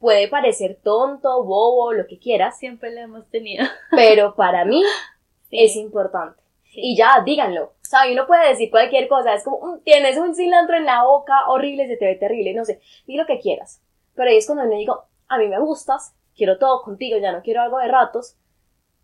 puede 0.00 0.26
parecer 0.26 0.80
tonto, 0.82 1.44
bobo, 1.44 1.92
lo 1.92 2.08
que 2.08 2.18
quieras, 2.18 2.58
Siempre 2.58 2.92
lo 2.92 3.00
hemos 3.00 3.28
tenido. 3.30 3.64
pero 3.92 4.34
para 4.34 4.64
mí 4.64 4.82
Sí. 5.50 5.62
es 5.62 5.76
importante. 5.76 6.40
Y 6.72 6.96
ya, 6.96 7.22
díganlo. 7.24 7.64
O 7.64 7.84
sea, 7.90 8.00
uno 8.10 8.26
puede 8.26 8.48
decir 8.48 8.70
cualquier 8.70 9.08
cosa. 9.08 9.34
Es 9.34 9.44
como, 9.44 9.58
"Mm, 9.60 9.80
tienes 9.82 10.16
un 10.18 10.34
cilantro 10.34 10.76
en 10.76 10.86
la 10.86 11.04
boca, 11.04 11.48
horrible, 11.48 11.86
se 11.88 11.96
te 11.96 12.06
ve 12.06 12.14
terrible, 12.16 12.54
no 12.54 12.64
sé. 12.64 12.80
Di 13.06 13.16
lo 13.16 13.26
que 13.26 13.40
quieras. 13.40 13.82
Pero 14.14 14.30
ahí 14.30 14.36
es 14.36 14.46
cuando 14.46 14.64
me 14.66 14.76
digo, 14.76 15.04
a 15.28 15.38
mí 15.38 15.48
me 15.48 15.58
gustas, 15.58 16.14
quiero 16.36 16.58
todo 16.58 16.82
contigo, 16.82 17.18
ya 17.18 17.32
no 17.32 17.42
quiero 17.42 17.62
algo 17.62 17.78
de 17.78 17.88
ratos. 17.88 18.36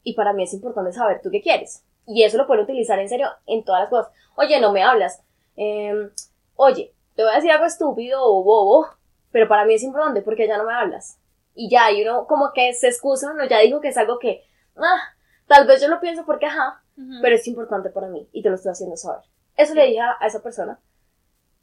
Y 0.03 0.15
para 0.15 0.33
mí 0.33 0.45
es 0.45 0.55
importante 0.55 0.93
saber 0.93 1.21
tú 1.23 1.31
qué 1.31 1.41
quieres. 1.41 1.85
Y 2.07 2.23
eso 2.23 2.37
lo 2.39 2.47
pueden 2.47 2.65
utilizar 2.65 2.99
en 2.99 3.09
serio 3.09 3.29
en 3.47 3.65
todas 3.65 3.83
las 3.83 3.91
cosas. 3.91 4.13
Oye, 4.37 4.61
no 4.61 4.73
me 4.73 4.83
hablas. 4.85 5.23
Em, 5.57 6.11
oye, 6.55 6.95
te 7.17 7.23
voy 7.23 7.33
a 7.33 7.37
decir 7.37 7.51
algo 7.51 7.65
estúpido 7.67 8.21
o 8.23 8.45
bobo, 8.45 8.87
pero 9.33 9.49
para 9.49 9.65
mí 9.65 9.75
es 9.75 9.83
importante 9.83 10.23
porque 10.23 10.47
ya 10.47 10.59
no 10.59 10.65
me 10.65 10.75
hablas. 10.75 11.19
Y 11.55 11.69
ya, 11.71 11.91
y 11.91 12.03
uno 12.03 12.27
como 12.27 12.53
que 12.53 12.73
se 12.75 12.89
excusa, 12.89 13.33
no, 13.33 13.47
ya 13.49 13.59
dijo 13.61 13.81
que 13.81 13.89
es 13.89 13.97
algo 13.97 14.19
que, 14.19 14.45
ah, 14.77 15.01
tal 15.47 15.67
vez 15.67 15.81
yo 15.81 15.89
lo 15.89 16.01
pienso 16.01 16.25
porque, 16.27 16.47
ajá, 16.47 16.83
Pero 16.97 17.37
es 17.37 17.47
importante 17.47 17.91
para 17.91 18.09
mí 18.09 18.29
y 18.33 18.43
te 18.43 18.49
lo 18.49 18.55
estoy 18.55 18.73
haciendo 18.73 18.97
saber. 18.97 19.23
Eso 19.57 19.75
le 19.75 19.87
dije 19.87 20.01
a, 20.01 20.17
esa 20.27 20.43
persona 20.43 20.79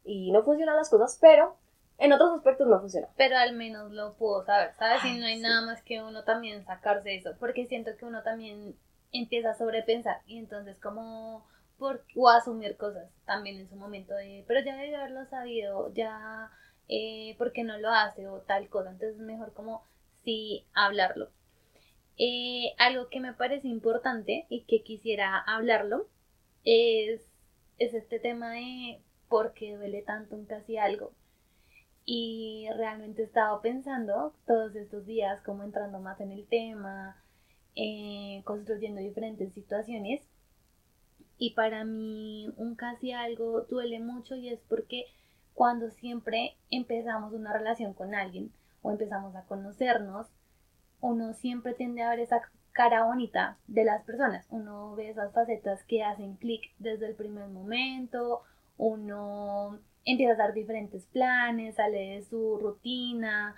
y 0.04 0.30
no 0.30 0.42
funcionan 0.42 0.76
las 0.76 0.90
cosas, 0.90 1.18
pero 1.20 1.56
en 1.98 2.12
otros 2.12 2.36
aspectos 2.36 2.66
no 2.66 2.80
funciona. 2.80 3.08
pero 3.16 3.36
al 3.36 3.54
menos 3.54 3.92
lo 3.92 4.14
puedo 4.14 4.44
saber, 4.44 4.74
¿sabes? 4.78 5.04
Y 5.04 5.18
no 5.18 5.26
hay 5.26 5.36
sí. 5.36 5.42
nada 5.42 5.64
más 5.64 5.82
que 5.82 6.02
uno 6.02 6.24
también 6.24 6.64
sacarse 6.64 7.14
eso, 7.14 7.32
porque 7.38 7.66
siento 7.66 7.96
que 7.96 8.04
uno 8.04 8.22
también 8.22 8.76
empieza 9.12 9.50
a 9.50 9.54
sobrepensar 9.54 10.20
y 10.26 10.38
entonces 10.38 10.78
como 10.80 11.46
por, 11.78 12.04
o 12.16 12.28
a 12.28 12.36
asumir 12.36 12.76
cosas 12.76 13.08
también 13.24 13.58
en 13.58 13.68
su 13.68 13.76
momento 13.76 14.14
de, 14.14 14.44
pero 14.46 14.60
ya 14.60 14.76
debe 14.76 14.96
haberlo 14.96 15.24
sabido, 15.26 15.92
ya, 15.94 16.50
eh, 16.88 17.34
¿por 17.38 17.52
qué 17.52 17.64
no 17.64 17.78
lo 17.78 17.90
hace? 17.90 18.28
o 18.28 18.40
tal 18.40 18.68
cosa, 18.68 18.90
entonces 18.90 19.16
es 19.16 19.22
mejor 19.22 19.52
como 19.52 19.84
sí 20.24 20.66
hablarlo. 20.74 21.30
Eh, 22.16 22.74
algo 22.78 23.08
que 23.08 23.20
me 23.20 23.32
parece 23.32 23.68
importante 23.68 24.46
y 24.48 24.64
que 24.64 24.82
quisiera 24.82 25.38
hablarlo 25.38 26.08
es, 26.64 27.26
es 27.78 27.94
este 27.94 28.20
tema 28.20 28.52
de 28.52 29.00
por 29.28 29.52
qué 29.52 29.76
duele 29.76 30.02
tanto 30.02 30.36
un 30.36 30.46
casi 30.46 30.76
algo. 30.76 31.12
Y 32.04 32.68
realmente 32.76 33.22
he 33.22 33.24
estado 33.24 33.60
pensando 33.62 34.34
todos 34.46 34.76
estos 34.76 35.06
días, 35.06 35.40
como 35.42 35.64
entrando 35.64 35.98
más 36.00 36.20
en 36.20 36.30
el 36.32 36.46
tema, 36.46 37.22
eh, 37.74 38.42
construyendo 38.44 39.00
diferentes 39.00 39.52
situaciones. 39.52 40.22
Y 41.38 41.54
para 41.54 41.84
mí 41.84 42.52
un 42.56 42.76
casi 42.76 43.12
algo 43.12 43.62
duele 43.62 43.98
mucho 43.98 44.36
y 44.36 44.50
es 44.50 44.60
porque 44.68 45.06
cuando 45.54 45.90
siempre 45.90 46.56
empezamos 46.70 47.32
una 47.32 47.52
relación 47.52 47.94
con 47.94 48.14
alguien 48.14 48.52
o 48.82 48.90
empezamos 48.90 49.34
a 49.34 49.44
conocernos, 49.46 50.28
uno 51.04 51.34
siempre 51.34 51.74
tiende 51.74 52.02
a 52.02 52.08
ver 52.08 52.20
esa 52.20 52.40
cara 52.72 53.04
bonita 53.04 53.58
de 53.66 53.84
las 53.84 54.02
personas. 54.04 54.46
Uno 54.48 54.94
ve 54.96 55.10
esas 55.10 55.34
facetas 55.34 55.84
que 55.84 56.02
hacen 56.02 56.36
clic 56.36 56.72
desde 56.78 57.06
el 57.06 57.14
primer 57.14 57.48
momento, 57.48 58.42
uno 58.78 59.78
empieza 60.06 60.32
a 60.32 60.36
dar 60.36 60.54
diferentes 60.54 61.04
planes, 61.06 61.74
sale 61.74 62.14
de 62.14 62.22
su 62.22 62.58
rutina, 62.58 63.54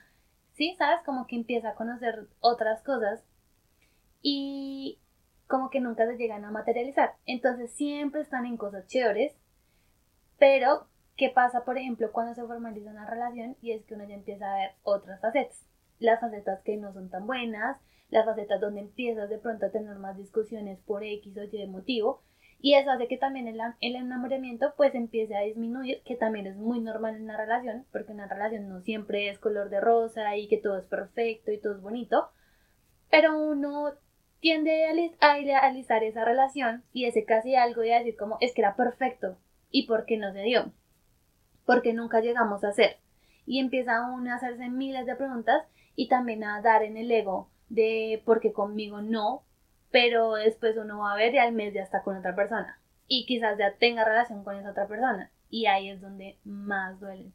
sí, 0.54 0.74
sabes, 0.76 1.04
como 1.04 1.28
que 1.28 1.36
empieza 1.36 1.70
a 1.70 1.74
conocer 1.76 2.26
otras 2.40 2.82
cosas 2.82 3.22
y 4.22 4.98
como 5.46 5.70
que 5.70 5.80
nunca 5.80 6.04
se 6.04 6.16
llegan 6.16 6.44
a 6.44 6.50
materializar. 6.50 7.14
Entonces 7.26 7.70
siempre 7.70 8.22
están 8.22 8.44
en 8.44 8.56
cosas 8.56 8.88
chéveres, 8.88 9.36
pero 10.36 10.88
¿qué 11.16 11.30
pasa, 11.30 11.64
por 11.64 11.78
ejemplo, 11.78 12.10
cuando 12.10 12.34
se 12.34 12.44
formaliza 12.44 12.90
una 12.90 13.08
relación 13.08 13.56
y 13.62 13.70
es 13.70 13.84
que 13.84 13.94
uno 13.94 14.04
ya 14.04 14.16
empieza 14.16 14.52
a 14.52 14.56
ver 14.56 14.70
otras 14.82 15.20
facetas? 15.20 15.64
Las 15.98 16.20
facetas 16.20 16.60
que 16.62 16.76
no 16.76 16.92
son 16.92 17.10
tan 17.10 17.26
buenas, 17.26 17.78
las 18.10 18.24
facetas 18.24 18.60
donde 18.60 18.80
empiezas 18.80 19.28
de 19.30 19.38
pronto 19.38 19.66
a 19.66 19.70
tener 19.70 19.96
más 19.96 20.16
discusiones 20.16 20.78
por 20.80 21.02
X 21.02 21.36
o 21.36 21.44
Y 21.44 21.66
motivo, 21.66 22.22
y 22.60 22.74
eso 22.74 22.90
hace 22.90 23.06
que 23.06 23.18
también 23.18 23.48
el, 23.48 23.60
el, 23.80 23.96
enamoramiento 23.96 24.74
pues 24.76 24.94
empiece 24.94 25.36
a 25.36 25.42
disminuir, 25.42 26.02
que 26.04 26.16
también 26.16 26.46
es 26.46 26.56
muy 26.56 26.80
normal 26.80 27.16
en 27.16 27.24
una 27.24 27.36
relación, 27.36 27.84
porque 27.92 28.12
una 28.12 28.26
relación 28.26 28.68
no 28.68 28.80
siempre 28.80 29.28
es 29.28 29.38
color 29.38 29.68
de 29.68 29.80
rosa 29.80 30.36
y 30.36 30.48
que 30.48 30.56
todo 30.56 30.78
es 30.78 30.86
perfecto 30.86 31.52
y 31.52 31.58
todo 31.58 31.74
es 31.74 31.82
bonito, 31.82 32.30
pero 33.10 33.38
uno 33.38 33.92
tiende 34.40 34.84
a 35.20 35.38
idealizar 35.38 36.02
esa 36.02 36.24
relación 36.24 36.82
y 36.92 37.04
ese 37.04 37.24
casi 37.24 37.54
algo 37.54 37.84
y 37.84 37.90
a 37.90 37.98
decir 37.98 38.16
como 38.16 38.38
es 38.40 38.54
que 38.54 38.62
era 38.62 38.74
perfecto 38.74 39.38
y 39.70 39.86
por 39.86 40.06
qué 40.06 40.16
no 40.16 40.32
se 40.32 40.42
dio, 40.42 40.72
porque 41.66 41.92
nunca 41.92 42.20
llegamos 42.20 42.64
a 42.64 42.72
ser. 42.72 42.98
Y 43.44 43.60
empieza 43.60 44.10
uno 44.10 44.32
a 44.32 44.36
hacerse 44.36 44.68
miles 44.68 45.06
de 45.06 45.14
preguntas 45.14 45.62
y 45.96 46.08
también 46.08 46.44
a 46.44 46.60
dar 46.62 46.82
en 46.84 46.96
el 46.96 47.10
ego 47.10 47.48
de 47.68 48.22
porque 48.24 48.52
conmigo 48.52 49.00
no, 49.00 49.42
pero 49.90 50.34
después 50.34 50.76
uno 50.76 50.98
va 51.00 51.12
a 51.12 51.16
ver 51.16 51.34
y 51.34 51.38
al 51.38 51.52
mes 51.52 51.74
ya 51.74 51.82
está 51.82 52.02
con 52.02 52.16
otra 52.16 52.34
persona 52.36 52.78
y 53.08 53.26
quizás 53.26 53.58
ya 53.58 53.74
tenga 53.74 54.04
relación 54.04 54.44
con 54.44 54.56
esa 54.56 54.70
otra 54.70 54.86
persona 54.86 55.32
y 55.50 55.66
ahí 55.66 55.88
es 55.88 56.00
donde 56.00 56.38
más 56.44 57.00
duele. 57.00 57.32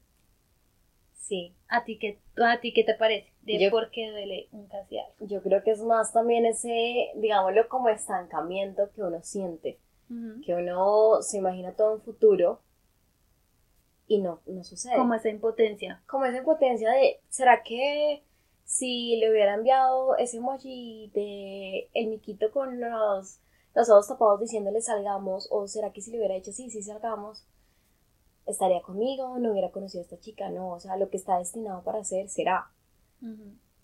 Sí. 1.13 1.53
¿A 1.69 1.83
ti 1.85 1.97
qué, 1.97 2.19
a 2.43 2.59
ti 2.59 2.73
qué 2.73 2.83
te 2.83 2.93
parece? 2.95 3.31
De 3.43 3.57
Yo- 3.59 3.69
por 3.71 3.89
qué 3.91 4.09
duele 4.11 4.47
un 4.51 4.67
casi. 4.67 4.97
Yo 5.19 5.41
creo 5.41 5.63
que 5.63 5.71
es 5.71 5.81
más 5.81 6.11
también 6.13 6.45
ese, 6.45 7.11
digámoslo, 7.15 7.67
como 7.69 7.89
estancamiento 7.89 8.89
que 8.93 9.01
uno 9.03 9.21
siente. 9.21 9.79
Ujú. 10.09 10.41
Que 10.45 10.55
uno 10.55 11.21
se 11.21 11.37
imagina 11.37 11.71
todo 11.73 11.93
un 11.95 12.01
futuro 12.01 12.61
y 14.07 14.19
no, 14.19 14.41
no 14.45 14.63
sucede. 14.63 14.95
Como 14.97 15.13
esa 15.13 15.29
impotencia. 15.29 16.01
como 16.07 16.25
esa 16.25 16.37
impotencia 16.39 16.89
de, 16.91 17.21
¿será 17.29 17.63
que 17.63 18.23
si 18.65 19.17
le 19.17 19.29
hubiera 19.29 19.55
enviado 19.55 20.15
ese 20.17 20.37
emoji 20.37 21.11
de 21.13 21.89
el 21.93 22.07
miquito 22.07 22.51
con 22.51 22.79
los, 22.79 23.39
los 23.75 23.89
ojos 23.89 24.07
tapados 24.07 24.39
diciéndole 24.39 24.81
salgamos, 24.81 25.47
o 25.51 25.67
será 25.67 25.91
que 25.91 26.01
si 26.01 26.11
le 26.11 26.17
hubiera 26.17 26.35
dicho 26.35 26.51
sí, 26.51 26.69
sí 26.69 26.81
salgamos, 26.81 27.45
estaría 28.45 28.81
conmigo, 28.81 29.37
no 29.39 29.51
hubiera 29.51 29.71
conocido 29.71 30.01
a 30.01 30.03
esta 30.03 30.19
chica, 30.19 30.49
no, 30.49 30.71
o 30.71 30.79
sea, 30.79 30.97
lo 30.97 31.09
que 31.09 31.17
está 31.17 31.37
destinado 31.37 31.83
para 31.83 31.99
hacer 31.99 32.29
será. 32.29 32.71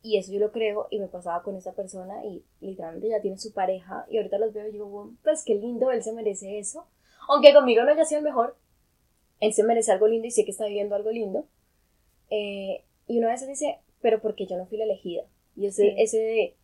Y 0.02 0.18
eso 0.18 0.32
yo 0.32 0.40
lo 0.40 0.52
creo 0.52 0.88
y 0.90 1.00
me 1.00 1.08
pasaba 1.08 1.44
con 1.44 1.56
esa 1.56 1.74
persona 1.74 2.26
y 2.26 2.44
literalmente 2.62 3.10
ya 3.10 3.22
tiene 3.22 3.38
su 3.38 3.54
pareja 3.54 4.06
y 4.10 4.18
ahorita 4.18 4.38
los 4.38 4.54
veo 4.54 4.68
y 4.68 4.72
digo, 4.72 4.88
"Bueno, 4.88 5.16
pues 5.24 5.44
qué 5.44 5.56
lindo, 5.56 5.92
él 5.92 6.02
se 6.02 6.14
merece 6.14 6.60
eso. 6.60 6.88
Aunque 7.28 7.54
conmigo 7.54 7.84
no 7.84 7.92
haya 7.92 8.06
sido 8.06 8.20
el 8.20 8.26
mejor, 8.26 8.56
él 9.40 9.54
se 9.54 9.64
merece 9.64 9.92
algo 9.92 10.08
lindo 10.08 10.28
y 10.28 10.32
sé 10.32 10.46
que 10.46 10.52
está 10.52 10.66
viviendo 10.66 10.96
algo 10.96 11.12
lindo. 11.12 11.46
Eh, 12.30 12.84
y 13.08 13.20
uno 13.20 13.28
a 13.28 13.32
veces 13.32 13.48
dice, 13.48 13.80
pero 14.02 14.22
¿por 14.22 14.36
qué 14.36 14.46
yo 14.48 14.58
no 14.58 14.66
fui 14.68 14.78
la 14.78 14.84
elegida? 14.86 15.24
Y 15.56 15.66
ese, 15.68 15.84
Sí. 15.84 15.96
ese 15.98 16.18
de, 16.18 16.56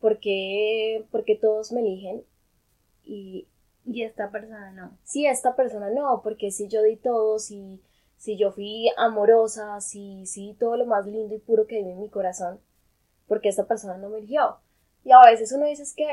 ¿por 0.00 0.18
qué, 0.20 1.04
por 1.10 1.24
qué 1.24 1.36
todos 1.36 1.72
me 1.72 1.80
eligen? 1.80 2.24
Y 3.04 3.46
Y 3.86 4.02
esta 4.02 4.30
persona 4.30 4.72
no. 4.72 4.96
si 5.04 5.26
esta 5.26 5.56
persona 5.56 5.90
no, 5.90 6.20
porque 6.22 6.50
si 6.50 6.68
yo 6.68 6.82
di 6.82 6.96
todo, 6.96 7.38
si, 7.38 7.80
si 8.16 8.36
yo 8.36 8.52
fui 8.52 8.90
amorosa, 8.96 9.80
si, 9.80 10.26
si 10.26 10.54
todo 10.54 10.76
lo 10.76 10.86
más 10.86 11.06
lindo 11.06 11.34
y 11.34 11.38
puro 11.38 11.66
que 11.66 11.78
vive 11.78 11.92
en 11.92 12.00
mi 12.00 12.08
corazón, 12.08 12.60
porque 13.26 13.48
esta 13.48 13.66
persona 13.66 13.96
no 13.96 14.08
me 14.10 14.18
eligió. 14.18 14.56
Y 15.04 15.12
a 15.12 15.20
veces 15.24 15.52
uno 15.52 15.66
dice 15.66 15.82
es 15.84 15.94
que, 15.94 16.06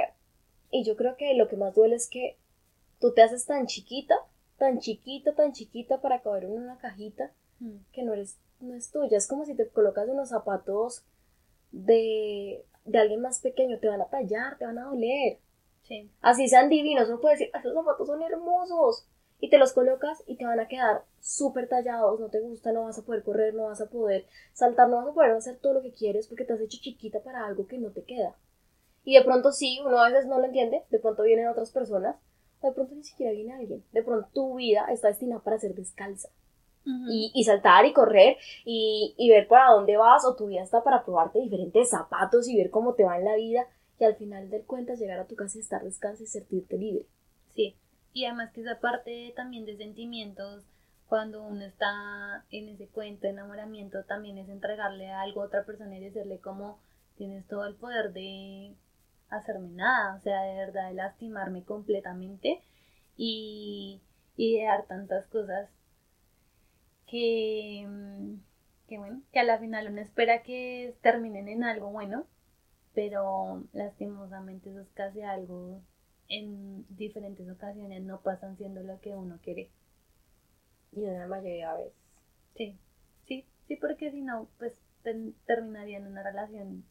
y 0.72 0.84
yo 0.84 0.96
creo 0.96 1.18
que 1.18 1.34
lo 1.34 1.48
que 1.48 1.58
más 1.58 1.74
duele 1.76 1.96
es 1.96 2.10
que 2.10 2.38
tú 3.00 3.14
te 3.14 3.22
haces 3.22 3.46
tan 3.46 3.68
chiquita, 3.68 4.16
tan 4.58 4.80
chiquita, 4.80 5.36
tan 5.36 5.52
chiquita 5.52 6.00
para 6.02 6.22
caber 6.22 6.46
en 6.46 6.52
una 6.52 6.78
cajita, 6.78 7.32
Mm. 7.60 7.78
que 7.92 8.04
no 8.04 8.14
eres 8.14 8.38
no 8.60 8.76
es 8.76 8.92
tuya. 8.92 9.18
Es 9.18 9.28
como 9.28 9.46
si 9.46 9.56
te 9.56 9.68
colocas 9.70 10.08
unos 10.08 10.30
zapatos 10.30 11.04
de, 11.72 12.66
de 12.86 12.98
alguien 12.98 13.22
más 13.22 13.40
pequeño, 13.40 13.80
te 13.80 13.90
van 13.90 14.02
a 14.02 14.10
tallar, 14.10 14.58
te 14.58 14.66
van 14.66 14.78
a 14.80 14.86
doler. 14.86 15.40
Sí. 15.84 16.10
Así 16.22 16.48
sean 16.48 16.70
divinos, 16.70 17.08
uno 17.08 17.22
puede 17.22 17.36
decir, 17.36 17.52
esos 17.58 17.74
zapatos 17.74 18.08
son 18.08 18.22
hermosos. 18.22 19.08
Y 19.40 19.50
te 19.52 19.60
los 19.60 19.74
colocas 19.74 20.24
y 20.26 20.36
te 20.36 20.46
van 20.46 20.60
a 20.60 20.68
quedar 20.68 21.04
súper 21.20 21.70
tallados, 21.70 22.20
no 22.20 22.30
te 22.30 22.40
gusta, 22.40 22.72
no 22.72 22.86
vas 22.86 22.98
a 22.98 23.04
poder 23.04 23.24
correr, 23.24 23.54
no 23.54 23.66
vas 23.66 23.80
a 23.82 23.90
poder 23.90 24.26
saltar, 24.54 24.90
no 24.90 24.98
vas 24.98 25.08
a 25.08 25.14
poder 25.14 25.32
hacer 25.32 25.58
todo 25.60 25.74
lo 25.74 25.84
que 25.84 25.94
quieres 25.94 26.28
porque 26.28 26.44
te 26.44 26.54
has 26.54 26.60
hecho 26.60 26.80
chiquita 26.82 27.22
para 27.22 27.46
algo 27.46 27.68
que 27.68 27.78
no 27.78 27.92
te 27.92 28.04
queda. 28.04 28.36
Y 29.04 29.16
de 29.16 29.24
pronto 29.24 29.52
sí, 29.52 29.80
uno 29.86 30.00
a 30.00 30.10
veces 30.10 30.26
no 30.26 30.40
lo 30.40 30.46
entiende, 30.46 30.84
de 30.90 31.00
pronto 31.00 31.22
vienen 31.22 31.48
otras 31.48 31.72
personas, 31.72 32.16
o 32.62 32.68
de 32.68 32.74
pronto 32.74 32.96
ni 32.96 33.04
siquiera 33.04 33.32
viene 33.32 33.54
alguien. 33.54 33.86
De 33.92 34.02
pronto 34.02 34.28
tu 34.34 34.56
vida 34.56 34.88
está 34.90 35.10
destinada 35.10 35.44
para 35.44 35.60
ser 35.60 35.76
descalza. 35.76 36.30
Y, 37.10 37.32
y, 37.34 37.44
saltar 37.44 37.86
y 37.86 37.94
correr 37.94 38.38
y, 38.66 39.14
y 39.18 39.30
ver 39.30 39.48
para 39.48 39.72
dónde 39.72 39.98
vas, 39.98 40.26
o 40.26 40.36
tu 40.36 40.48
vida 40.48 40.62
está 40.62 40.84
para 40.84 41.04
probarte 41.04 41.40
diferentes 41.40 41.90
zapatos 41.90 42.48
y 42.48 42.58
ver 42.58 42.70
cómo 42.70 42.94
te 42.94 43.04
va 43.04 43.18
en 43.18 43.26
la 43.26 43.36
vida, 43.36 43.68
y 44.00 44.04
al 44.06 44.16
final 44.16 44.50
del 44.50 44.64
cuentas 44.64 45.00
llegar 45.00 45.20
a 45.20 45.28
tu 45.28 45.36
casa 45.36 45.58
y 45.58 45.62
estar 45.62 45.84
descalza 45.84 46.24
y 46.24 46.28
sentirte 46.28 46.78
libre. 46.78 47.06
Sí, 47.50 47.76
y 48.14 48.26
además 48.26 48.52
que 48.52 48.62
esa 48.62 48.80
parte 48.80 49.34
también 49.36 49.66
de 49.66 49.78
sentimientos, 49.78 50.64
cuando 51.08 51.44
uno 51.44 51.64
está 51.64 52.46
en 52.52 52.70
ese 52.70 52.88
cuento 52.88 53.22
de 53.22 53.30
enamoramiento, 53.30 54.04
también 54.04 54.38
es 54.38 54.50
entregarle 54.50 55.10
algo 55.10 55.42
a 55.42 55.46
otra 55.46 55.66
persona 55.66 55.98
y 55.98 56.02
decirle 56.02 56.40
como 56.40 56.80
tienes 57.16 57.48
todo 57.48 57.66
el 57.66 57.76
poder 57.76 58.14
de 58.14 58.76
hacerme 59.30 59.70
nada, 59.70 60.16
o 60.16 60.20
sea, 60.22 60.42
de 60.44 60.56
verdad, 60.56 60.90
de 60.90 60.96
lastimarme 60.96 61.64
completamente 61.64 62.62
y, 63.16 64.02
y 64.36 64.58
de 64.58 64.66
dar 64.66 64.86
tantas 64.86 65.26
cosas 65.28 65.70
que, 67.08 67.88
que, 68.88 68.98
bueno, 68.98 69.22
que 69.32 69.40
a 69.40 69.44
la 69.44 69.58
final 69.58 69.90
uno 69.92 70.02
espera 70.02 70.44
que 70.44 70.96
terminen 71.02 71.48
en 71.48 71.64
algo 71.64 71.90
bueno, 71.90 72.28
pero 72.94 73.64
lastimosamente 73.74 74.70
eso 74.70 74.82
es 74.82 74.92
casi 74.92 75.22
algo 75.22 75.82
en 76.30 76.86
diferentes 76.96 77.50
ocasiones 77.50 78.04
no 78.04 78.22
pasan 78.22 78.58
siendo 78.58 78.84
lo 78.84 79.00
que 79.00 79.16
uno 79.16 79.40
quiere. 79.42 79.72
Y 80.92 81.06
en 81.06 81.20
la 81.20 81.28
mayoría 81.28 81.74
de 81.74 81.84
veces. 81.86 82.00
Sí, 82.56 82.80
sí, 83.26 83.46
sí, 83.68 83.76
porque 83.78 84.12
si 84.12 84.22
no, 84.22 84.50
pues 84.58 84.74
terminaría 85.46 85.98
en 85.98 86.08
una 86.08 86.24
relación. 86.24 86.86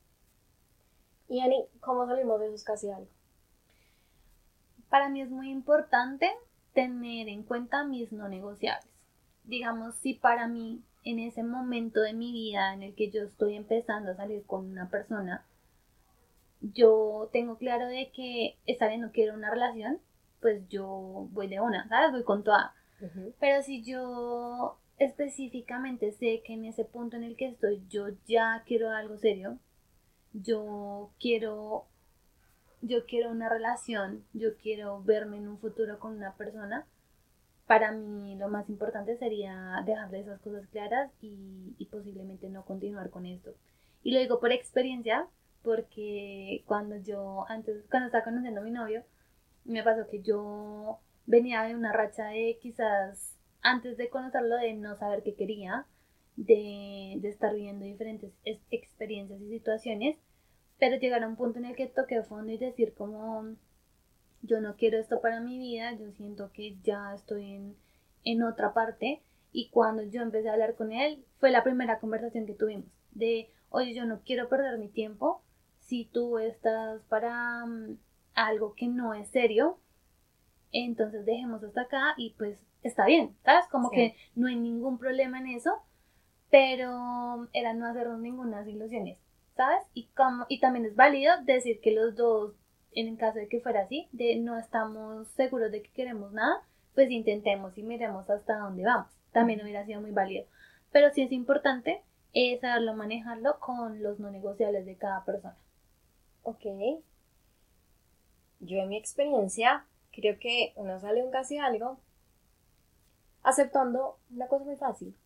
Y 1.29 1.41
Ani, 1.41 1.67
¿cómo 1.81 2.07
salimos 2.07 2.41
de 2.41 2.47
esos 2.47 2.65
casi 2.65 2.89
algo? 2.91 3.11
Para 4.89 5.09
mí 5.09 5.21
es 5.21 5.31
muy 5.31 5.51
importante 5.51 6.31
tener 6.73 7.29
en 7.29 7.43
cuenta 7.43 7.85
mis 7.85 8.13
no 8.13 8.29
negociables. 8.29 8.96
Digamos, 9.47 9.95
si 9.97 10.15
para 10.15 10.49
mí 10.49 10.83
en 11.05 11.19
ese 11.21 11.43
momento 11.43 12.01
de 12.01 12.13
mi 12.13 12.33
vida 12.33 12.75
en 12.75 12.83
el 12.83 12.95
que 12.95 13.11
yo 13.11 13.23
estoy 13.23 13.55
empezando 13.55 14.11
a 14.11 14.17
salir 14.17 14.45
con 14.45 14.67
una 14.67 14.91
persona, 14.91 15.47
yo 16.61 17.31
tengo 17.33 17.57
claro 17.59 17.87
de 17.87 18.11
que 18.15 18.57
esta 18.67 18.89
vez 18.89 18.99
no 18.99 19.13
quiero 19.13 19.35
una 19.35 19.51
relación, 19.51 20.01
pues 20.41 20.69
yo 20.69 21.29
voy 21.33 21.49
de 21.49 21.61
una, 21.61 21.89
¿sabes? 21.89 22.13
Voy 22.13 22.25
con 22.25 22.45
toda. 22.45 22.75
Pero 23.41 23.63
si 23.63 23.85
yo 23.85 24.79
específicamente 24.99 26.13
sé 26.13 26.43
que 26.45 26.55
en 26.55 26.65
ese 26.65 26.85
punto 26.85 27.17
en 27.17 27.25
el 27.25 27.37
que 27.37 27.47
estoy 27.47 27.85
yo 27.89 28.09
ya 28.27 28.63
quiero 28.67 28.91
algo 28.91 29.19
serio, 29.19 29.59
yo 30.33 31.11
quiero 31.21 31.87
yo 32.83 33.07
quiero 33.07 33.31
una 33.31 33.49
relación, 33.49 34.25
yo 34.33 34.57
quiero 34.57 35.03
verme 35.03 35.39
en 35.39 35.49
un 35.49 35.59
futuro 35.59 35.99
con 35.99 36.17
una 36.17 36.37
persona, 36.37 36.87
para 37.67 37.93
mí 37.93 38.37
lo 38.37 38.49
más 38.49 38.69
importante 38.69 39.17
sería 39.17 39.83
dejar 39.85 40.11
de 40.11 40.21
esas 40.21 40.41
cosas 40.41 40.67
claras 40.69 41.11
y, 41.21 41.89
posiblemente 41.91 42.49
no 42.49 42.65
continuar 42.65 43.11
con 43.11 43.27
esto. 43.27 43.55
Y 44.03 44.13
lo 44.13 44.21
digo 44.21 44.41
por 44.41 44.53
experiencia, 44.53 45.29
porque 45.63 46.63
cuando 46.67 46.97
yo, 46.97 47.45
antes, 47.49 47.85
cuando 47.91 48.07
estaba 48.07 48.25
conociendo 48.25 48.61
a 48.61 48.65
mi 48.65 48.71
novio, 48.71 49.03
me 49.65 49.83
pasó 49.83 50.07
que 50.09 50.23
yo 50.23 51.01
venía 51.27 51.63
de 51.63 51.75
una 51.75 51.93
racha 51.93 52.27
de 52.27 52.59
quizás 52.61 53.37
antes 53.63 53.97
de 53.97 54.11
conocerlo, 54.11 54.57
de 54.57 54.75
no 54.75 54.95
saber 54.97 55.23
qué 55.23 55.35
quería, 55.35 55.87
de, 56.37 57.17
de 57.19 57.29
estar 57.29 57.55
viviendo 57.55 57.85
diferentes 57.85 58.33
experiencias 58.71 59.41
y 59.41 59.49
situaciones, 59.49 60.19
pero 60.79 60.99
llegar 60.99 61.25
a 61.25 61.29
un 61.29 61.37
punto 61.37 61.59
en 61.59 61.65
el 61.65 61.77
que 61.77 61.87
toqué 61.87 62.23
fondo 62.23 62.53
y 62.53 62.59
decir 62.59 62.95
como 62.95 63.57
yo 64.43 64.61
no 64.61 64.77
quiero 64.77 64.99
esto 64.99 65.21
para 65.21 65.41
mi 65.41 65.59
vida, 65.59 65.93
yo 65.97 66.11
siento 66.13 66.51
que 66.53 66.77
ya 66.83 67.15
estoy 67.15 67.53
en, 67.53 67.77
en 68.25 68.43
otra 68.43 68.73
parte 68.75 69.23
y 69.53 69.71
cuando 69.71 70.03
yo 70.03 70.23
empecé 70.23 70.49
a 70.49 70.53
hablar 70.53 70.75
con 70.75 70.93
él 70.93 71.25
fue 71.39 71.51
la 71.51 71.65
primera 71.65 71.99
conversación 71.99 72.47
que 72.47 72.55
tuvimos 72.55 72.91
de 73.13 73.51
oye 73.71 73.95
yo 73.95 74.05
no 74.05 74.21
quiero 74.25 74.49
perder 74.49 74.79
mi 74.79 74.89
tiempo 74.89 75.43
si 75.87 76.05
tú 76.05 76.39
estás 76.39 77.03
para 77.05 77.65
mm, 77.65 77.97
algo 78.35 78.75
que 78.75 78.87
no 78.89 79.15
es 79.15 79.29
serio, 79.29 79.79
entonces 80.73 81.25
dejemos 81.25 81.63
hasta 81.63 81.83
acá 81.83 82.15
y 82.17 82.35
pues 82.37 82.59
está 82.83 83.07
bien, 83.07 83.37
¿sabes? 83.45 83.67
Como 83.71 83.91
que 83.91 84.17
no 84.35 84.49
hay 84.49 84.57
ningún 84.57 84.99
problema 84.99 85.39
en 85.39 85.49
eso, 85.49 85.71
pero 86.51 87.49
era 87.53 87.73
no 87.73 87.87
hacernos 87.87 88.21
ninguna 88.21 88.69
ilusiones, 88.69 89.19
¿sabes? 89.57 89.83
Y, 89.95 90.07
como, 90.09 90.45
y 90.49 90.61
también 90.61 90.85
es 90.85 90.95
válido 90.95 91.33
decir 91.45 91.81
que 91.81 91.93
los 91.93 92.15
dos, 92.17 92.55
en 92.97 93.17
caso 93.17 93.39
de 93.39 93.49
que 93.49 93.61
fuera 93.61 93.83
así, 93.83 94.09
de 94.13 94.37
no 94.37 94.59
estamos 94.59 95.29
seguros 95.29 95.71
de 95.71 95.83
que 95.83 95.91
queremos 95.91 96.33
nada, 96.33 96.63
pues 96.95 97.11
intentemos 97.11 97.77
y 97.77 97.83
miremos 97.83 98.29
hasta 98.29 98.59
dónde 98.59 98.85
vamos. 98.85 99.13
También 99.33 99.63
hubiera 99.63 99.85
sido 99.85 100.01
muy 100.01 100.13
válido. 100.13 100.47
Pero 100.93 101.13
sí 101.13 101.23
es 101.23 101.33
importante 101.33 102.03
es 102.33 102.61
saberlo 102.61 102.95
manejarlo 102.95 103.59
con 103.61 104.03
los 104.03 104.21
no 104.21 104.31
negociables 104.31 104.85
de 104.85 104.97
cada 104.97 105.25
persona. 105.25 105.57
Ok. 106.43 106.65
Yo 108.61 108.79
en 108.79 108.89
mi 108.91 108.99
experiencia 108.99 109.87
creo 110.13 110.39
que 110.39 110.75
uno 110.77 111.01
sale 111.01 111.25
un 111.25 111.31
casi 111.31 111.57
algo 111.57 111.99
aceptando 113.43 114.19
una 114.31 114.49
cosa 114.49 114.65
muy 114.67 114.77
fácil. 114.77 115.17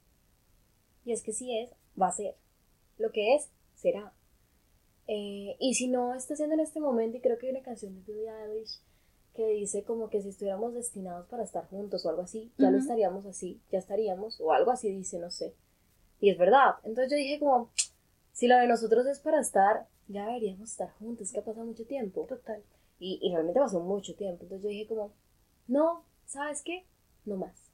Y 1.04 1.12
es 1.12 1.22
que 1.22 1.32
si 1.32 1.58
es, 1.58 1.74
va 2.00 2.08
a 2.08 2.12
ser. 2.12 2.36
Lo 2.96 3.10
que 3.10 3.34
es, 3.34 3.50
será. 3.74 4.12
Eh, 5.12 5.56
y 5.58 5.74
si 5.74 5.88
no 5.88 6.14
está 6.14 6.36
siendo 6.36 6.54
en 6.54 6.60
este 6.60 6.78
momento, 6.78 7.16
y 7.16 7.20
creo 7.20 7.36
que 7.36 7.48
hay 7.48 7.52
una 7.52 7.64
canción 7.64 7.92
de 7.96 8.00
Billie 8.02 8.30
Eilish 8.30 8.80
que 9.34 9.44
dice 9.48 9.82
como 9.82 10.08
que 10.08 10.22
si 10.22 10.28
estuviéramos 10.28 10.72
destinados 10.72 11.26
para 11.26 11.42
estar 11.42 11.66
juntos 11.68 12.06
o 12.06 12.10
algo 12.10 12.22
así, 12.22 12.52
ya 12.58 12.70
lo 12.70 12.78
estaríamos 12.78 13.26
así, 13.26 13.60
ya 13.72 13.80
estaríamos, 13.80 14.40
o 14.40 14.52
algo 14.52 14.70
así 14.70 14.88
dice, 14.92 15.18
no 15.18 15.28
sé. 15.32 15.56
Y 16.20 16.30
es 16.30 16.38
verdad. 16.38 16.76
Entonces 16.84 17.10
yo 17.10 17.16
dije 17.16 17.40
como, 17.40 17.72
si 18.30 18.46
lo 18.46 18.56
de 18.56 18.68
nosotros 18.68 19.04
es 19.06 19.18
para 19.18 19.40
estar, 19.40 19.88
ya 20.06 20.26
deberíamos 20.26 20.70
estar 20.70 20.92
juntos, 20.92 21.32
que 21.32 21.40
ha 21.40 21.44
pasado 21.44 21.66
mucho 21.66 21.84
tiempo. 21.86 22.26
Total. 22.28 22.62
Y, 23.00 23.18
y 23.20 23.32
realmente 23.32 23.58
pasó 23.58 23.80
mucho 23.80 24.14
tiempo. 24.14 24.44
Entonces 24.44 24.62
yo 24.62 24.68
dije 24.68 24.86
como, 24.86 25.12
no, 25.66 26.04
¿sabes 26.24 26.62
qué? 26.62 26.86
No 27.24 27.36
más. 27.36 27.72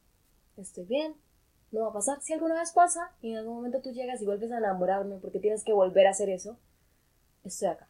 Estoy 0.57 0.87
bien, 0.87 1.14
no 1.70 1.83
va 1.83 1.88
a 1.90 1.92
pasar. 1.92 2.18
Si 2.22 2.33
alguna 2.33 2.59
vez 2.59 2.72
pasa 2.72 3.14
y 3.20 3.33
en 3.33 3.38
algún 3.38 3.57
momento 3.57 3.83
tú 3.83 3.90
llegas 3.90 4.22
y 4.22 4.25
vuelves 4.25 4.53
a 4.53 4.57
enamorarme 4.57 5.18
porque 5.18 5.38
tienes 5.38 5.64
que 5.64 5.75
volver 5.75 6.07
a 6.07 6.11
hacer 6.11 6.31
eso, 6.31 6.59
estoy 7.48 7.68
acá. 7.68 7.88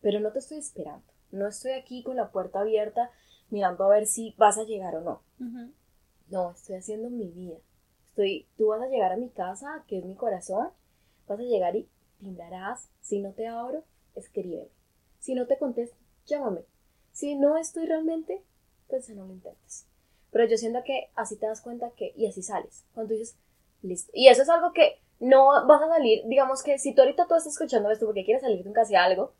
Pero 0.00 0.20
no 0.20 0.32
te 0.32 0.38
estoy 0.38 0.58
esperando. 0.58 1.04
No 1.30 1.48
estoy 1.48 1.72
aquí 1.72 2.02
con 2.02 2.16
la 2.16 2.30
puerta 2.30 2.60
abierta 2.60 3.10
mirando 3.50 3.84
a 3.84 3.88
ver 3.88 4.06
si 4.06 4.34
vas 4.38 4.58
a 4.58 4.64
llegar 4.64 4.96
o 4.96 5.00
no. 5.00 5.22
No, 6.28 6.50
estoy 6.52 6.76
haciendo 6.76 7.10
mi 7.10 7.28
vida. 7.28 7.58
Estoy, 8.08 8.48
tú 8.56 8.68
vas 8.68 8.82
a 8.82 8.88
llegar 8.88 9.12
a 9.12 9.16
mi 9.16 9.28
casa, 9.28 9.84
que 9.86 9.98
es 9.98 10.04
mi 10.04 10.14
corazón, 10.14 10.70
vas 11.26 11.38
a 11.38 11.42
llegar 11.42 11.76
y 11.76 11.88
timbrarás. 12.18 12.88
Si 13.00 13.20
no 13.20 13.32
te 13.32 13.46
abro, 13.46 13.84
escríbeme. 14.14 14.70
Si 15.18 15.34
no 15.34 15.46
te 15.46 15.58
contesto, 15.58 15.96
llámame. 16.26 16.64
Si 17.12 17.34
no 17.34 17.56
estoy 17.56 17.86
realmente, 17.86 18.42
pues 18.88 19.08
no 19.10 19.26
lo 19.26 19.32
intentes. 19.32 19.86
Pero 20.30 20.46
yo 20.46 20.56
siento 20.56 20.82
que 20.84 21.10
así 21.14 21.36
te 21.36 21.46
das 21.46 21.60
cuenta 21.60 21.90
que, 21.90 22.12
y 22.16 22.26
así 22.26 22.42
sales. 22.42 22.84
Cuando 22.94 23.14
dices, 23.14 23.36
listo. 23.82 24.10
Y 24.14 24.28
eso 24.28 24.42
es 24.42 24.48
algo 24.48 24.72
que 24.72 25.00
no 25.20 25.46
vas 25.66 25.82
a 25.82 25.88
salir, 25.88 26.22
digamos 26.26 26.62
que 26.62 26.78
si 26.78 26.94
tú 26.94 27.02
ahorita 27.02 27.26
tú 27.26 27.34
estás 27.34 27.52
escuchando 27.52 27.90
esto 27.90 28.06
porque 28.06 28.24
quieres 28.24 28.42
salir 28.42 28.62
de 28.62 28.68
un 28.68 28.74
casi 28.74 28.94
algo, 28.94 29.32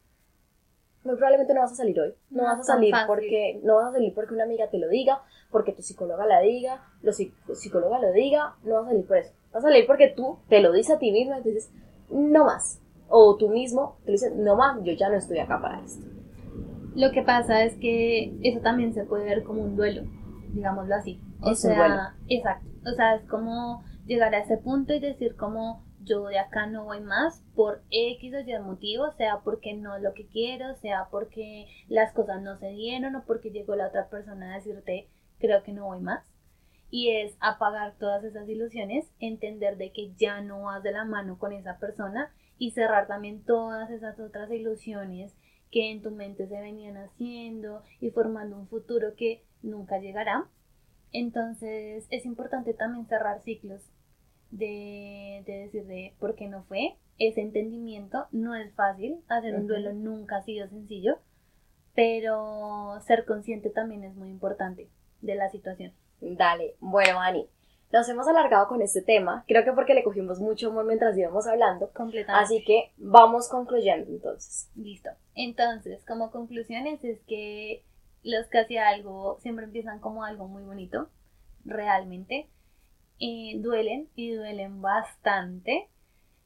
muy 1.04 1.16
probablemente 1.16 1.54
no 1.54 1.60
vas 1.60 1.72
a 1.72 1.76
salir 1.76 1.98
hoy. 2.00 2.14
No, 2.30 2.42
vas 2.42 2.60
a 2.60 2.64
salir 2.64 2.92
porque 3.06 3.60
no 3.62 3.76
vas 3.76 3.90
a 3.90 3.92
salir 3.92 4.12
porque 4.12 4.34
una 4.34 4.44
amiga 4.44 4.68
te 4.68 4.78
lo 4.78 4.88
diga, 4.88 5.22
porque 5.50 5.72
tu 5.72 5.82
psicóloga 5.82 6.26
la 6.26 6.40
diga, 6.40 6.82
lo 7.02 7.12
psicóloga 7.12 8.00
lo 8.00 8.12
diga, 8.12 8.56
no 8.64 8.74
vas 8.74 8.86
a 8.86 8.88
salir 8.88 9.06
por 9.06 9.16
eso. 9.18 9.32
Vas 9.52 9.64
a 9.64 9.68
salir 9.68 9.86
porque 9.86 10.08
tú 10.08 10.38
te 10.48 10.60
lo 10.60 10.72
dices 10.72 10.96
a 10.96 10.98
ti 10.98 11.12
mismo 11.12 11.36
y 11.38 11.42
dices, 11.42 11.70
no 12.10 12.44
más. 12.44 12.80
O 13.08 13.36
tú 13.36 13.48
mismo 13.48 13.98
te 14.04 14.12
dices, 14.12 14.34
no 14.34 14.56
más, 14.56 14.82
yo 14.82 14.92
ya 14.92 15.08
no 15.08 15.16
estoy 15.16 15.38
acá 15.38 15.60
para 15.60 15.80
esto. 15.80 16.04
Lo 16.96 17.12
que 17.12 17.22
pasa 17.22 17.62
es 17.62 17.76
que 17.76 18.36
eso 18.42 18.60
también 18.60 18.92
se 18.92 19.04
puede 19.04 19.24
ver 19.26 19.44
como 19.44 19.62
un 19.62 19.76
duelo, 19.76 20.02
digámoslo 20.52 20.94
así. 20.94 21.20
O 21.40 21.54
sea, 21.54 22.16
exacto. 22.26 22.66
O 22.90 22.94
sea, 22.94 23.16
es 23.16 23.28
como 23.28 23.84
llegar 24.06 24.34
a 24.34 24.38
ese 24.38 24.56
punto 24.56 24.94
y 24.94 25.00
decir 25.00 25.36
como 25.36 25.84
yo 26.00 26.26
de 26.26 26.38
acá 26.38 26.66
no 26.66 26.84
voy 26.84 27.00
más 27.00 27.42
por 27.54 27.82
X 27.90 28.32
o 28.34 28.40
Y 28.40 28.58
motivo, 28.60 29.10
sea 29.12 29.40
porque 29.42 29.74
no 29.74 29.96
es 29.96 30.02
lo 30.02 30.14
que 30.14 30.26
quiero, 30.28 30.74
sea 30.76 31.08
porque 31.10 31.66
las 31.88 32.12
cosas 32.12 32.40
no 32.42 32.56
se 32.56 32.68
dieron 32.70 33.16
o 33.16 33.24
porque 33.24 33.50
llegó 33.50 33.74
la 33.74 33.88
otra 33.88 34.08
persona 34.08 34.52
a 34.52 34.56
decirte 34.56 35.08
creo 35.38 35.62
que 35.62 35.72
no 35.72 35.86
voy 35.86 36.00
más. 36.00 36.24
y 36.88 37.10
es 37.10 37.36
apagar 37.40 37.96
todas 37.98 38.22
esas 38.22 38.48
ilusiones, 38.48 39.10
entender 39.18 39.76
de 39.76 39.92
que 39.92 40.12
ya 40.14 40.40
no 40.40 40.62
vas 40.62 40.82
de 40.84 40.92
la 40.92 41.04
mano 41.04 41.36
con 41.38 41.52
esa 41.52 41.78
persona 41.78 42.32
y 42.58 42.70
cerrar 42.70 43.08
también 43.08 43.44
todas 43.44 43.90
esas 43.90 44.18
otras 44.20 44.50
ilusiones 44.52 45.36
que 45.72 45.90
en 45.90 46.00
tu 46.00 46.12
mente 46.12 46.46
se 46.46 46.60
venían 46.60 46.96
haciendo 46.96 47.82
y 48.00 48.10
formando 48.10 48.56
un 48.56 48.68
futuro 48.68 49.14
que 49.16 49.44
nunca 49.62 49.98
llegará. 49.98 50.48
Entonces 51.12 52.06
es 52.10 52.24
importante 52.24 52.72
también 52.72 53.06
cerrar 53.06 53.42
ciclos 53.42 53.90
de, 54.50 55.42
decir 55.46 55.84
de 55.86 56.14
por 56.18 56.34
qué 56.34 56.48
no 56.48 56.64
fue. 56.64 56.96
Ese 57.18 57.40
entendimiento 57.40 58.26
no 58.30 58.54
es 58.54 58.74
fácil, 58.74 59.22
hacer 59.28 59.54
un 59.54 59.66
duelo 59.66 59.92
nunca 59.92 60.36
ha 60.36 60.42
sido 60.42 60.68
sencillo, 60.68 61.18
pero 61.94 63.00
ser 63.06 63.24
consciente 63.24 63.70
también 63.70 64.04
es 64.04 64.14
muy 64.14 64.28
importante 64.28 64.90
de 65.22 65.34
la 65.34 65.48
situación. 65.48 65.92
Dale, 66.20 66.76
bueno, 66.80 67.20
Ani, 67.20 67.48
nos 67.92 68.08
hemos 68.08 68.26
alargado 68.26 68.68
con 68.68 68.82
este 68.82 69.00
tema, 69.00 69.44
creo 69.46 69.64
que 69.64 69.72
porque 69.72 69.94
le 69.94 70.04
cogimos 70.04 70.40
mucho 70.40 70.70
humor 70.70 70.84
mientras 70.84 71.16
íbamos 71.16 71.46
hablando. 71.46 71.90
Completamente. 71.92 72.44
Así 72.44 72.64
que 72.64 72.92
vamos 72.96 73.48
concluyendo 73.48 74.10
entonces. 74.10 74.68
Listo. 74.74 75.10
Entonces, 75.34 76.04
como 76.04 76.30
conclusiones 76.30 77.02
es 77.04 77.20
que 77.22 77.84
los 78.22 78.46
casi 78.48 78.76
algo 78.76 79.38
siempre 79.40 79.64
empiezan 79.64 80.00
como 80.00 80.24
algo 80.24 80.48
muy 80.48 80.64
bonito, 80.64 81.08
realmente. 81.64 82.50
Eh, 83.18 83.58
duelen 83.60 84.08
y 84.14 84.32
duelen 84.32 84.82
bastante. 84.82 85.88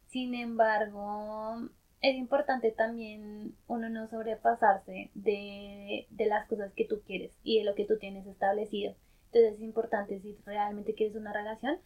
Sin 0.06 0.34
embargo, 0.34 1.68
es 2.00 2.16
importante 2.16 2.72
también 2.72 3.56
uno 3.66 3.88
no 3.88 4.08
sobrepasarse 4.08 5.10
de, 5.14 6.06
de 6.10 6.26
las 6.26 6.46
cosas 6.48 6.72
que 6.74 6.86
tú 6.86 7.02
quieres 7.06 7.32
y 7.42 7.58
de 7.58 7.64
lo 7.64 7.74
que 7.74 7.86
tú 7.86 7.98
tienes 7.98 8.26
establecido. 8.26 8.94
Entonces 9.26 9.54
es 9.54 9.60
importante 9.60 10.20
si 10.20 10.36
realmente 10.44 10.94
quieres 10.94 11.14
una 11.14 11.32
relación, 11.32 11.78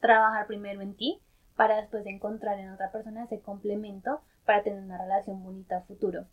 trabajar 0.00 0.46
primero 0.46 0.80
en 0.82 0.94
ti 0.94 1.20
para 1.56 1.76
después 1.76 2.06
encontrar 2.06 2.58
en 2.58 2.70
otra 2.70 2.90
persona 2.92 3.24
ese 3.24 3.40
complemento 3.40 4.20
para 4.44 4.62
tener 4.62 4.82
una 4.82 4.98
relación 4.98 5.42
bonita 5.42 5.82
futuro. 5.82 6.26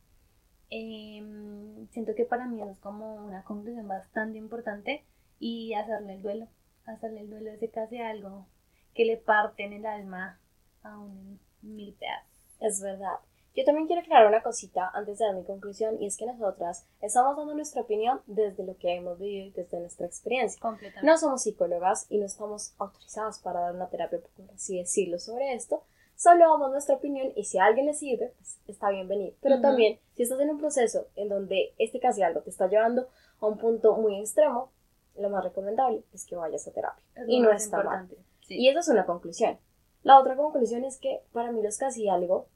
Em, 0.69 1.87
siento 1.89 2.13
que 2.15 2.25
para 2.25 2.45
mí 2.45 2.61
eso 2.61 2.71
es 2.71 2.79
como 2.79 3.15
una 3.15 3.43
conclusión 3.43 3.87
bastante 3.87 4.37
importante 4.37 5.03
y 5.39 5.73
hacerle 5.73 6.15
el 6.15 6.21
duelo, 6.21 6.47
hacerle 6.93 7.21
el 7.21 7.29
duelo 7.29 7.51
ese 7.51 7.69
casi 7.69 7.99
algo 7.99 8.47
que 8.93 9.05
le 9.05 9.17
parte 9.17 9.63
en 9.63 9.73
el 9.73 9.85
alma 9.85 10.39
a 10.83 10.97
un 10.97 11.39
mil 11.61 11.93
pedazos. 11.95 12.57
Es 12.59 12.81
verdad. 12.81 13.19
Yo 13.55 13.65
también 13.65 13.87
quiero 13.87 14.01
aclarar 14.01 14.27
una 14.27 14.43
cosita 14.43 14.89
antes 14.93 15.17
de 15.17 15.25
dar 15.25 15.35
mi 15.35 15.43
conclusión 15.43 16.01
y 16.01 16.05
es 16.05 16.17
que 16.17 16.25
nosotras 16.25 16.85
estamos 17.01 17.35
dando 17.35 17.55
nuestra 17.55 17.81
opinión 17.81 18.21
desde 18.27 18.63
lo 18.63 18.77
que 18.77 18.95
hemos 18.95 19.19
vivido 19.19 19.47
y 19.47 19.51
desde 19.51 19.79
nuestra 19.79 20.05
experiencia. 20.05 20.59
No 21.03 21.17
somos 21.17 21.43
psicólogas 21.43 22.05
y 22.09 22.19
no 22.19 22.25
estamos 22.25 22.73
autorizadas 22.77 23.39
para 23.39 23.61
dar 23.61 23.75
una 23.75 23.89
terapia, 23.89 24.19
por 24.19 24.49
así 24.53 24.77
decirlo, 24.77 25.19
sobre 25.19 25.53
esto. 25.55 25.83
Solo 26.15 26.47
damos 26.49 26.71
nuestra 26.71 26.95
opinión 26.95 27.31
y 27.35 27.45
si 27.45 27.57
a 27.57 27.65
alguien 27.65 27.87
le 27.87 27.93
sirve, 27.93 28.33
pues 28.37 28.59
está 28.67 28.91
bienvenido. 28.91 29.35
Pero 29.41 29.61
también, 29.61 29.99
si 30.15 30.23
estás 30.23 30.39
en 30.39 30.51
un 30.51 30.59
proceso 30.59 31.07
en 31.15 31.29
donde 31.29 31.73
este 31.77 31.99
casi 31.99 32.21
algo 32.21 32.41
te 32.41 32.49
está 32.49 32.67
llevando 32.67 33.07
a 33.39 33.45
un 33.45 33.57
punto 33.57 33.95
muy 33.95 34.19
extremo, 34.19 34.71
lo 35.19 35.29
más 35.29 35.43
recomendable 35.43 36.03
es 36.13 36.25
que 36.25 36.35
vayas 36.35 36.67
a 36.67 36.71
terapia. 36.71 37.03
y 37.27 37.39
no 37.39 37.51
está 37.51 37.83
mal. 37.83 38.09
Y 38.47 38.67
esa 38.67 38.79
es 38.79 38.87
una 38.87 39.05
conclusión. 39.05 39.59
La 40.03 40.19
otra 40.19 40.35
conclusión 40.35 40.83
es 40.85 40.97
que 40.97 41.21
para 41.33 41.51
mí 41.51 41.61
los 41.61 41.77
casi 41.77 42.07
algo 42.07 42.47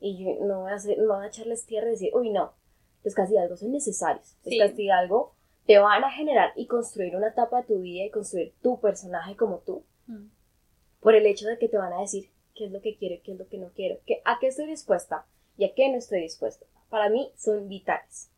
y 0.00 0.18
yo 0.18 0.44
no 0.44 0.62
voy 0.62 0.72
a, 0.72 0.74
hacer, 0.74 0.98
no 0.98 1.14
voy 1.14 1.24
a 1.24 1.28
echarles 1.28 1.66
tierra 1.66 1.88
y 1.88 1.92
decir, 1.92 2.10
uy, 2.14 2.30
no, 2.30 2.54
los 3.04 3.14
casi 3.14 3.36
algo 3.36 3.56
son 3.56 3.72
necesarios. 3.72 4.36
Los 4.44 4.54
casi 4.58 4.90
algo 4.90 5.34
te 5.66 5.78
van 5.78 6.02
a 6.04 6.10
generar 6.10 6.52
y 6.56 6.66
construir 6.66 7.16
una 7.16 7.28
etapa 7.28 7.58
de 7.58 7.68
tu 7.68 7.80
vida 7.80 8.04
y 8.04 8.10
construir 8.10 8.54
tu 8.62 8.80
personaje 8.80 9.36
como 9.36 9.58
tú. 9.58 9.84
Mm. 10.06 10.26
Por 11.00 11.14
el 11.14 11.26
hecho 11.26 11.46
de 11.46 11.58
que 11.58 11.68
te 11.68 11.78
van 11.78 11.92
a 11.92 12.00
decir 12.00 12.30
qué 12.54 12.66
es 12.66 12.72
lo 12.72 12.80
que 12.80 12.96
quiero, 12.96 13.22
qué 13.22 13.32
es 13.32 13.38
lo 13.38 13.48
que 13.48 13.58
no 13.58 13.70
quiero, 13.74 13.98
que, 14.06 14.22
a 14.24 14.38
qué 14.40 14.48
estoy 14.48 14.66
dispuesta 14.66 15.26
y 15.56 15.64
a 15.64 15.74
qué 15.74 15.88
no 15.88 15.98
estoy 15.98 16.20
dispuesta. 16.20 16.66
Para 16.88 17.08
mí 17.08 17.32
son 17.36 17.68
vitales. 17.68 18.31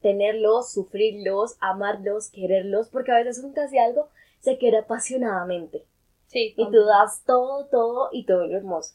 Tenerlos, 0.00 0.72
sufrirlos, 0.72 1.56
amarlos, 1.60 2.30
quererlos, 2.30 2.88
porque 2.88 3.12
a 3.12 3.16
veces 3.16 3.44
un 3.44 3.52
casi 3.52 3.78
algo 3.78 4.08
se 4.40 4.58
quiere 4.58 4.78
apasionadamente. 4.78 5.84
Sí, 6.26 6.54
y 6.56 6.70
tú 6.70 6.84
das 6.84 7.24
todo, 7.24 7.66
todo 7.66 8.08
y 8.12 8.24
todo 8.24 8.46
lo 8.46 8.56
hermoso 8.56 8.94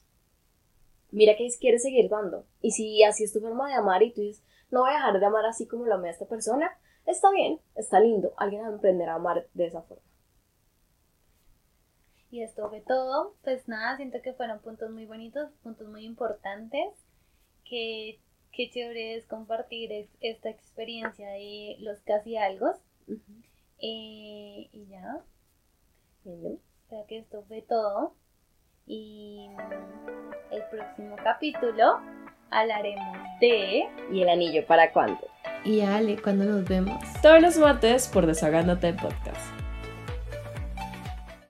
mira 1.15 1.35
que 1.37 1.47
quieres 1.59 1.81
seguir 1.81 2.09
dando. 2.09 2.45
Y 2.61 2.71
si 2.71 3.03
así 3.03 3.23
es 3.23 3.33
tu 3.33 3.39
forma 3.39 3.69
de 3.69 3.75
amar 3.75 4.03
y 4.03 4.11
tú 4.11 4.21
dices, 4.21 4.43
no 4.69 4.81
voy 4.81 4.91
a 4.91 4.95
dejar 4.95 5.19
de 5.19 5.25
amar 5.25 5.45
así 5.45 5.65
como 5.65 5.85
lo 5.85 5.95
amé 5.95 6.09
a 6.09 6.11
esta 6.11 6.25
persona, 6.25 6.77
está 7.05 7.31
bien, 7.31 7.59
está 7.75 7.99
lindo, 7.99 8.33
alguien 8.37 8.63
va 8.63 8.67
a 8.67 8.75
aprender 8.75 9.09
a 9.09 9.15
amar 9.15 9.47
de 9.53 9.65
esa 9.65 9.81
forma. 9.81 10.03
Y 12.31 12.43
esto 12.43 12.67
fue 12.67 12.81
todo. 12.81 13.35
Pues 13.43 13.67
nada, 13.69 13.95
siento 13.95 14.21
que 14.21 14.33
fueron 14.33 14.59
puntos 14.59 14.91
muy 14.91 15.05
bonitos, 15.05 15.49
puntos 15.63 15.87
muy 15.87 16.03
importantes. 16.03 16.89
Que, 17.63 18.19
qué 18.55 18.69
chévere 18.69 19.15
es 19.15 19.25
compartir 19.25 20.07
esta 20.21 20.49
experiencia 20.49 21.29
de 21.29 21.75
los 21.79 21.99
casi 22.01 22.37
algo. 22.37 22.73
Eh, 23.77 24.69
y 24.71 24.87
ya. 24.89 25.21
Creo 26.23 27.05
que 27.07 27.19
esto 27.19 27.43
fue 27.47 27.61
todo. 27.61 28.15
Y 28.87 29.49
el 30.51 30.63
próximo 30.71 31.15
capítulo 31.23 31.99
hablaremos 32.51 33.17
de... 33.41 33.83
¿Y 34.11 34.21
el 34.21 34.29
anillo 34.29 34.65
para 34.65 34.91
cuándo? 34.93 35.27
Y 35.63 35.81
Ale, 35.81 36.21
¿cuándo 36.21 36.45
nos 36.45 36.63
vemos? 36.67 37.03
Todos 37.21 37.41
los 37.41 37.57
martes 37.57 38.07
por 38.07 38.25
Desahogándote 38.25 38.93
Podcast. 38.93 39.64